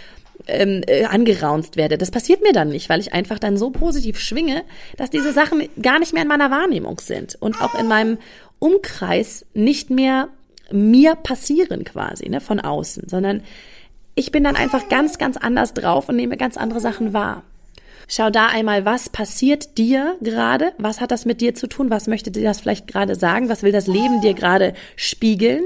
ähm, 0.48 0.82
äh, 0.86 1.04
angeraunzt 1.04 1.76
werde. 1.76 1.96
Das 1.96 2.10
passiert 2.10 2.42
mir 2.42 2.52
dann 2.52 2.70
nicht, 2.70 2.88
weil 2.88 3.00
ich 3.00 3.12
einfach 3.12 3.38
dann 3.38 3.56
so 3.56 3.70
positiv 3.70 4.18
schwinge, 4.18 4.62
dass 4.96 5.10
diese 5.10 5.32
Sachen 5.32 5.68
gar 5.80 6.00
nicht 6.00 6.12
mehr 6.12 6.22
in 6.22 6.28
meiner 6.28 6.50
Wahrnehmung 6.50 6.98
sind 7.00 7.36
und 7.40 7.60
auch 7.62 7.78
in 7.78 7.86
meinem 7.86 8.18
Umkreis 8.58 9.46
nicht 9.54 9.90
mehr 9.90 10.28
mir 10.70 11.14
passieren 11.14 11.84
quasi, 11.84 12.28
ne, 12.28 12.40
von 12.40 12.60
außen, 12.60 13.08
sondern 13.08 13.42
ich 14.18 14.32
bin 14.32 14.42
dann 14.42 14.56
einfach 14.56 14.88
ganz, 14.88 15.16
ganz 15.16 15.36
anders 15.36 15.74
drauf 15.74 16.08
und 16.08 16.16
nehme 16.16 16.36
ganz 16.36 16.56
andere 16.56 16.80
Sachen 16.80 17.12
wahr. 17.12 17.44
Schau 18.08 18.30
da 18.30 18.46
einmal, 18.46 18.84
was 18.84 19.10
passiert 19.10 19.78
dir 19.78 20.16
gerade? 20.20 20.72
Was 20.78 21.00
hat 21.00 21.12
das 21.12 21.24
mit 21.24 21.40
dir 21.40 21.54
zu 21.54 21.68
tun? 21.68 21.88
Was 21.88 22.08
möchte 22.08 22.32
dir 22.32 22.42
das 22.42 22.60
vielleicht 22.60 22.88
gerade 22.88 23.14
sagen? 23.14 23.48
Was 23.48 23.62
will 23.62 23.70
das 23.70 23.86
Leben 23.86 24.20
dir 24.20 24.34
gerade 24.34 24.74
spiegeln? 24.96 25.62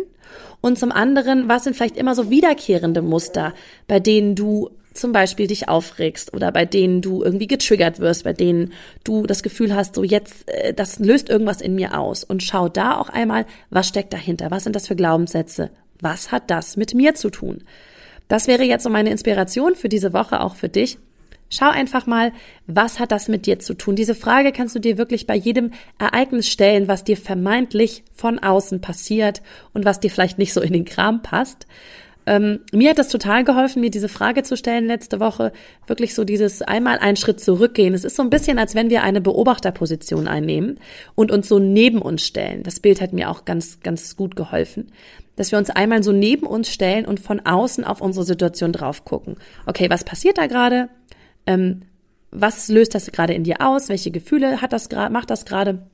Und 0.61 0.79
zum 0.79 0.93
anderen, 0.93 1.49
was 1.49 1.65
sind 1.65 1.77
vielleicht 1.77 1.97
immer 1.97 2.15
so 2.15 2.29
wiederkehrende 2.31 3.01
Muster, 3.01 3.55
bei 3.88 4.01
denen 4.01 4.35
du 4.35 4.71
zum 4.93 5.12
Beispiel 5.12 5.47
dich 5.47 5.71
aufregst 5.71 6.35
oder 6.35 6.53
bei 6.53 6.67
denen 6.67 7.01
du 7.01 7.23
irgendwie 7.23 7.47
getriggert 7.47 8.01
wirst, 8.01 8.25
bei 8.25 8.35
denen 8.35 8.75
du 9.03 9.27
das 9.27 9.43
Gefühl 9.43 9.75
hast, 9.75 9.95
so 9.95 10.05
jetzt, 10.05 10.47
äh, 10.51 10.75
das 10.75 10.99
löst 10.99 11.31
irgendwas 11.31 11.62
in 11.62 11.75
mir 11.75 11.99
aus. 11.99 12.23
Und 12.23 12.43
schau 12.43 12.69
da 12.69 12.99
auch 12.99 13.09
einmal, 13.09 13.47
was 13.71 13.88
steckt 13.88 14.12
dahinter? 14.12 14.51
Was 14.51 14.65
sind 14.65 14.77
das 14.77 14.88
für 14.88 14.97
Glaubenssätze? 14.97 15.71
Was 16.01 16.33
hat 16.33 16.51
das 16.51 16.77
mit 16.77 16.93
mir 16.93 17.15
zu 17.15 17.31
tun? 17.31 17.65
Das 18.29 18.47
wäre 18.47 18.65
jetzt 18.65 18.85
so 18.85 18.91
meine 18.91 19.11
Inspiration 19.11 19.75
für 19.75 19.89
diese 19.89 20.13
Woche 20.13 20.41
auch 20.41 20.55
für 20.55 20.69
dich. 20.69 20.99
Schau 21.55 21.69
einfach 21.69 22.07
mal, 22.07 22.33
was 22.67 22.99
hat 22.99 23.13
das 23.13 23.29
mit 23.29 23.45
dir 23.45 23.59
zu 23.59 23.75
tun? 23.75 23.95
Diese 23.95 24.15
Frage 24.15 24.53
kannst 24.53 24.75
du 24.75 24.79
dir 24.79 24.97
wirklich 24.97 25.27
bei 25.27 25.37
jedem 25.37 25.73
Ereignis 25.99 26.49
stellen, 26.49 26.89
was 26.89 27.05
dir 27.05 27.19
vermeintlich 27.19 28.05
von 28.15 28.39
außen 28.39 28.81
passiert 28.81 29.43
und 29.75 29.85
was 29.85 30.01
dir 30.01 30.11
vielleicht 30.11 30.39
nicht 30.39 30.55
so 30.55 30.63
in 30.63 30.73
den 30.73 30.87
Kram 30.87 31.21
passt. 31.21 31.67
Ähm, 32.25 32.61
mir 32.73 32.91
hat 32.91 32.99
das 32.99 33.09
total 33.09 33.45
geholfen, 33.45 33.81
mir 33.81 33.91
diese 33.91 34.09
Frage 34.09 34.45
zu 34.45 34.57
stellen 34.57 34.87
letzte 34.87 35.21
Woche. 35.21 35.53
Wirklich 35.87 36.15
so 36.15 36.25
dieses 36.25 36.63
einmal 36.63 36.99
einen 36.99 37.17
Schritt 37.17 37.41
zurückgehen. 37.41 37.95
Es 37.95 38.05
ist 38.05 38.17
so 38.17 38.23
ein 38.23 38.31
bisschen, 38.31 38.59
als 38.59 38.75
wenn 38.75 38.91
wir 38.91 39.03
eine 39.03 39.21
Beobachterposition 39.21 40.29
einnehmen 40.29 40.79
und 41.15 41.33
uns 41.33 41.49
so 41.49 41.59
neben 41.59 42.01
uns 42.01 42.25
stellen. 42.25 42.63
Das 42.63 42.81
Bild 42.81 43.01
hat 43.01 43.13
mir 43.13 43.29
auch 43.29 43.45
ganz, 43.45 43.81
ganz 43.81 44.17
gut 44.17 44.37
geholfen. 44.37 44.93
Dass 45.37 45.51
wir 45.51 45.59
uns 45.59 45.71
einmal 45.71 46.03
so 46.03 46.12
neben 46.12 46.47
uns 46.47 46.68
stellen 46.68 47.07
und 47.07 47.21
von 47.21 47.40
außen 47.40 47.85
auf 47.85 48.01
unsere 48.01 48.25
Situation 48.25 48.73
drauf 48.73 49.05
gucken. 49.05 49.37
Okay, 49.66 49.88
was 49.88 50.05
passiert 50.05 50.38
da 50.38 50.47
gerade? 50.47 50.88
Ähm, 51.47 51.83
was 52.31 52.68
löst 52.68 52.95
das 52.95 53.11
gerade 53.12 53.35
in 53.35 53.45
dir 53.45 53.61
aus? 53.61 53.88
Welche 53.88 54.11
Gefühle 54.11 54.61
hat 54.61 54.73
das 54.73 54.88
gerade, 54.88 55.12
macht 55.12 55.31
das 55.31 55.45
gerade? 55.45 55.87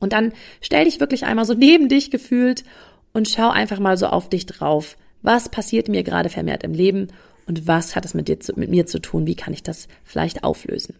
Und 0.00 0.12
dann 0.12 0.32
stell 0.60 0.84
dich 0.84 1.00
wirklich 1.00 1.24
einmal 1.24 1.44
so 1.44 1.54
neben 1.54 1.88
dich 1.88 2.10
gefühlt 2.10 2.64
und 3.12 3.28
schau 3.28 3.50
einfach 3.50 3.78
mal 3.80 3.96
so 3.96 4.06
auf 4.06 4.28
dich 4.28 4.46
drauf 4.46 4.96
was 5.22 5.48
passiert 5.48 5.88
mir 5.88 6.02
gerade 6.02 6.28
vermehrt 6.28 6.64
im 6.64 6.72
Leben 6.72 7.08
und 7.46 7.66
was 7.66 7.96
hat 7.96 8.04
es 8.04 8.14
mit, 8.14 8.28
dir 8.28 8.40
zu, 8.40 8.52
mit 8.56 8.70
mir 8.70 8.86
zu 8.86 9.00
tun? 9.00 9.26
Wie 9.26 9.34
kann 9.34 9.52
ich 9.52 9.62
das 9.62 9.88
vielleicht 10.04 10.44
auflösen? 10.44 10.94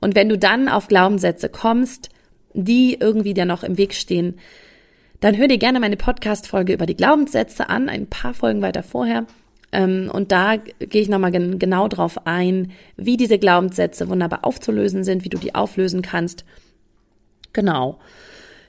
Und 0.00 0.14
wenn 0.14 0.28
du 0.28 0.38
dann 0.38 0.68
auf 0.68 0.88
Glaubenssätze 0.88 1.48
kommst, 1.48 2.10
die 2.52 2.96
irgendwie 2.98 3.34
dir 3.34 3.44
noch 3.44 3.62
im 3.62 3.76
Weg 3.76 3.94
stehen, 3.94 4.38
dann 5.20 5.36
hör 5.36 5.48
dir 5.48 5.58
gerne 5.58 5.80
meine 5.80 5.96
Podcast-Folge 5.96 6.72
über 6.72 6.86
die 6.86 6.96
Glaubenssätze 6.96 7.68
an, 7.68 7.88
ein 7.88 8.06
paar 8.06 8.34
Folgen 8.34 8.62
weiter 8.62 8.82
vorher. 8.82 9.26
Ähm, 9.72 10.10
und 10.12 10.32
da 10.32 10.56
gehe 10.56 11.02
ich 11.02 11.08
nochmal 11.08 11.30
genau 11.30 11.88
drauf 11.88 12.26
ein, 12.26 12.72
wie 12.96 13.16
diese 13.16 13.38
Glaubenssätze 13.38 14.08
wunderbar 14.08 14.44
aufzulösen 14.44 15.04
sind, 15.04 15.24
wie 15.24 15.28
du 15.28 15.38
die 15.38 15.54
auflösen 15.54 16.02
kannst. 16.02 16.44
Genau. 17.52 17.98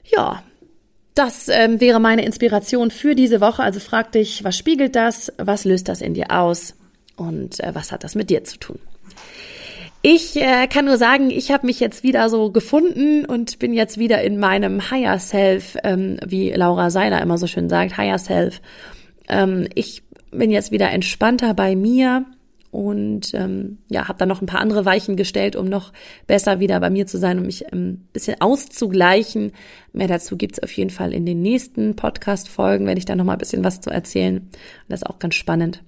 Ja, 0.04 0.42
das 1.14 1.48
ähm, 1.48 1.80
wäre 1.80 2.00
meine 2.00 2.24
Inspiration 2.24 2.90
für 2.90 3.14
diese 3.14 3.40
Woche. 3.40 3.62
Also 3.62 3.80
frag 3.80 4.12
dich, 4.12 4.44
was 4.44 4.56
spiegelt 4.56 4.96
das? 4.96 5.32
Was 5.38 5.64
löst 5.64 5.88
das 5.88 6.00
in 6.00 6.14
dir 6.14 6.30
aus? 6.30 6.74
Und 7.16 7.60
äh, 7.60 7.74
was 7.74 7.92
hat 7.92 8.04
das 8.04 8.14
mit 8.14 8.30
dir 8.30 8.44
zu 8.44 8.58
tun? 8.58 8.78
Ich 10.04 10.34
äh, 10.34 10.66
kann 10.66 10.86
nur 10.86 10.98
sagen, 10.98 11.30
ich 11.30 11.52
habe 11.52 11.64
mich 11.64 11.78
jetzt 11.78 12.02
wieder 12.02 12.28
so 12.28 12.50
gefunden 12.50 13.24
und 13.24 13.60
bin 13.60 13.72
jetzt 13.72 13.98
wieder 13.98 14.20
in 14.22 14.36
meinem 14.36 14.90
Higher 14.90 15.20
Self, 15.20 15.76
ähm, 15.84 16.18
wie 16.26 16.50
Laura 16.50 16.90
Seiler 16.90 17.22
immer 17.22 17.38
so 17.38 17.46
schön 17.46 17.68
sagt, 17.68 17.96
Higher 17.96 18.18
Self. 18.18 18.60
Ähm, 19.28 19.68
ich 19.76 20.02
bin 20.32 20.50
jetzt 20.50 20.72
wieder 20.72 20.90
entspannter 20.90 21.54
bei 21.54 21.76
mir 21.76 22.26
und 22.72 23.32
ähm, 23.34 23.78
ja, 23.90 24.08
habe 24.08 24.18
dann 24.18 24.28
noch 24.28 24.42
ein 24.42 24.46
paar 24.46 24.60
andere 24.60 24.84
Weichen 24.84 25.14
gestellt, 25.14 25.54
um 25.54 25.66
noch 25.66 25.92
besser 26.26 26.58
wieder 26.58 26.80
bei 26.80 26.90
mir 26.90 27.06
zu 27.06 27.18
sein, 27.18 27.38
um 27.38 27.46
mich 27.46 27.72
ein 27.72 27.78
ähm, 27.78 28.00
bisschen 28.12 28.40
auszugleichen. 28.40 29.52
Mehr 29.92 30.08
dazu 30.08 30.36
gibt's 30.36 30.60
auf 30.60 30.72
jeden 30.72 30.90
Fall 30.90 31.12
in 31.12 31.26
den 31.26 31.42
nächsten 31.42 31.94
Podcast-Folgen, 31.94 32.86
wenn 32.86 32.96
ich 32.96 33.04
da 33.04 33.14
noch 33.14 33.24
mal 33.24 33.34
ein 33.34 33.38
bisschen 33.38 33.62
was 33.62 33.80
zu 33.80 33.90
erzählen. 33.90 34.50
Das 34.88 35.02
ist 35.02 35.06
auch 35.06 35.20
ganz 35.20 35.36
spannend. 35.36 35.80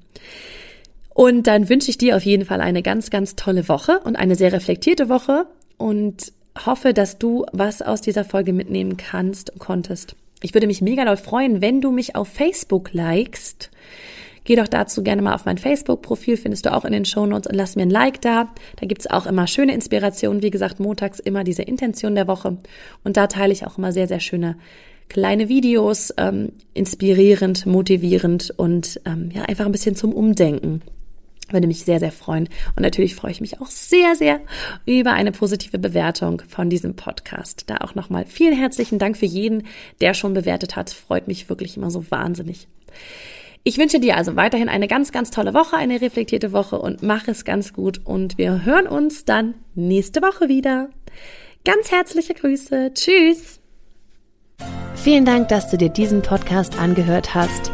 Und 1.15 1.47
dann 1.47 1.69
wünsche 1.69 1.91
ich 1.91 1.99
dir 1.99 2.17
auf 2.17 2.25
jeden 2.25 2.45
Fall 2.45 2.61
eine 2.61 2.83
ganz, 2.83 3.11
ganz 3.11 3.37
tolle 3.37 3.69
Woche 3.69 4.01
und 4.01 4.17
eine 4.17 4.35
sehr 4.35 4.53
reflektierte 4.53 5.09
Woche 5.09 5.47
und 5.79 6.33
hoffe, 6.67 6.93
dass 6.93 7.19
du 7.19 7.47
was 7.53 7.83
aus 7.83 8.01
dieser 8.01 8.25
Folge 8.25 8.53
mitnehmen 8.53 8.97
kannst 8.97 9.51
und 9.51 9.59
konntest. 9.59 10.17
Ich 10.43 10.55
würde 10.55 10.67
mich 10.67 10.83
mega 10.83 11.05
doll 11.05 11.17
freuen, 11.17 11.63
wenn 11.63 11.81
du 11.81 11.91
mich 11.91 12.17
auf 12.17 12.29
Facebook 12.29 12.93
likest 12.93 13.71
Geh 14.45 14.57
doch 14.57 14.69
dazu 14.69 15.03
gerne 15.03 15.23
mal 15.23 15.35
auf 15.35 15.47
mein 15.47 15.57
Facebook-Profil, 15.57 16.37
findest 16.37 16.67
du 16.67 16.73
auch 16.73 16.85
in 16.85 16.93
den 16.93 17.07
Shownotes 17.07 17.51
und 17.51 17.57
lass 17.57 17.77
mir 17.77 17.83
ein 17.83 17.91
Like 17.91 18.21
da. 18.21 18.53
Da 18.77 18.87
gibt's 18.87 19.07
auch 19.07 19.25
immer 19.25 19.47
schöne 19.47 19.73
Inspirationen. 19.73 20.43
Wie 20.43 20.51
gesagt, 20.51 20.81
montags 20.81 21.19
immer 21.19 21.45
diese 21.45 21.63
Intention 21.63 22.15
der 22.15 22.29
Woche. 22.29 22.59
Und 23.03 23.17
da 23.17 23.27
teile 23.27 23.55
ich 23.55 23.67
auch 23.67 23.79
immer 23.79 23.93
sehr, 23.93 24.07
sehr 24.07 24.21
schöne 24.21 24.57
kleine 25.09 25.49
Videos, 25.49 26.13
ähm, 26.19 26.53
inspirierend, 26.75 27.65
motivierend 27.65 28.53
und 28.57 29.01
ähm, 29.07 29.31
ja, 29.35 29.43
einfach 29.43 29.65
ein 29.65 29.73
bisschen 29.73 29.97
zum 29.97 30.13
Umdenken. 30.13 30.83
Würde 31.51 31.67
mich 31.67 31.85
sehr, 31.85 32.01
sehr 32.01 32.13
freuen. 32.13 32.49
Und 32.77 32.83
natürlich 32.83 33.15
freue 33.15 33.31
ich 33.31 33.41
mich 33.41 33.61
auch 33.61 33.67
sehr, 33.67 34.17
sehr 34.17 34.41
über 34.87 35.13
eine 35.13 35.33
positive 35.33 35.79
Bewertung 35.79 36.43
von 36.49 36.71
diesem 36.71 36.97
Podcast. 36.97 37.65
Da 37.69 37.79
auch 37.79 37.95
nochmal 37.95 38.25
vielen 38.27 38.57
herzlichen 38.57 38.99
Dank 38.99 39.17
für 39.17 39.27
jeden, 39.27 39.65
der 40.01 40.15
schon 40.15 40.35
bewertet 40.35 40.77
hat. 40.77 40.91
Freut 40.91 41.29
mich 41.29 41.49
wirklich 41.49 41.77
immer 41.77 41.91
so 41.91 42.11
wahnsinnig. 42.11 42.69
Ich 43.67 43.79
wünsche 43.79 43.99
dir 43.99 44.17
also 44.17 44.37
weiterhin 44.37 44.69
eine 44.69 44.89
ganz, 44.89 45.11
ganz 45.11 45.31
tolle 45.31 45.55
Woche, 45.55 45.77
eine 45.77 46.01
reflektierte 46.01 46.53
Woche 46.53 46.79
und 46.79 47.03
mach 47.03 47.29
es 47.29 47.47
ganz 47.47 47.73
gut. 47.73 48.01
Und 48.05 48.37
wir 48.37 48.65
hören 48.65 48.87
uns 48.87 49.25
dann 49.25 49.55
nächste 49.75 50.21
Woche 50.21 50.49
wieder. 50.49 50.91
Ganz 51.65 51.91
herzliche 51.91 52.35
Grüße. 52.35 52.93
Tschüss. 52.93 53.61
Vielen 54.95 55.25
Dank, 55.25 55.49
dass 55.49 55.71
du 55.71 55.79
dir 55.79 55.89
diesen 55.89 56.21
Podcast 56.21 56.79
angehört 56.79 57.35
hast. 57.35 57.74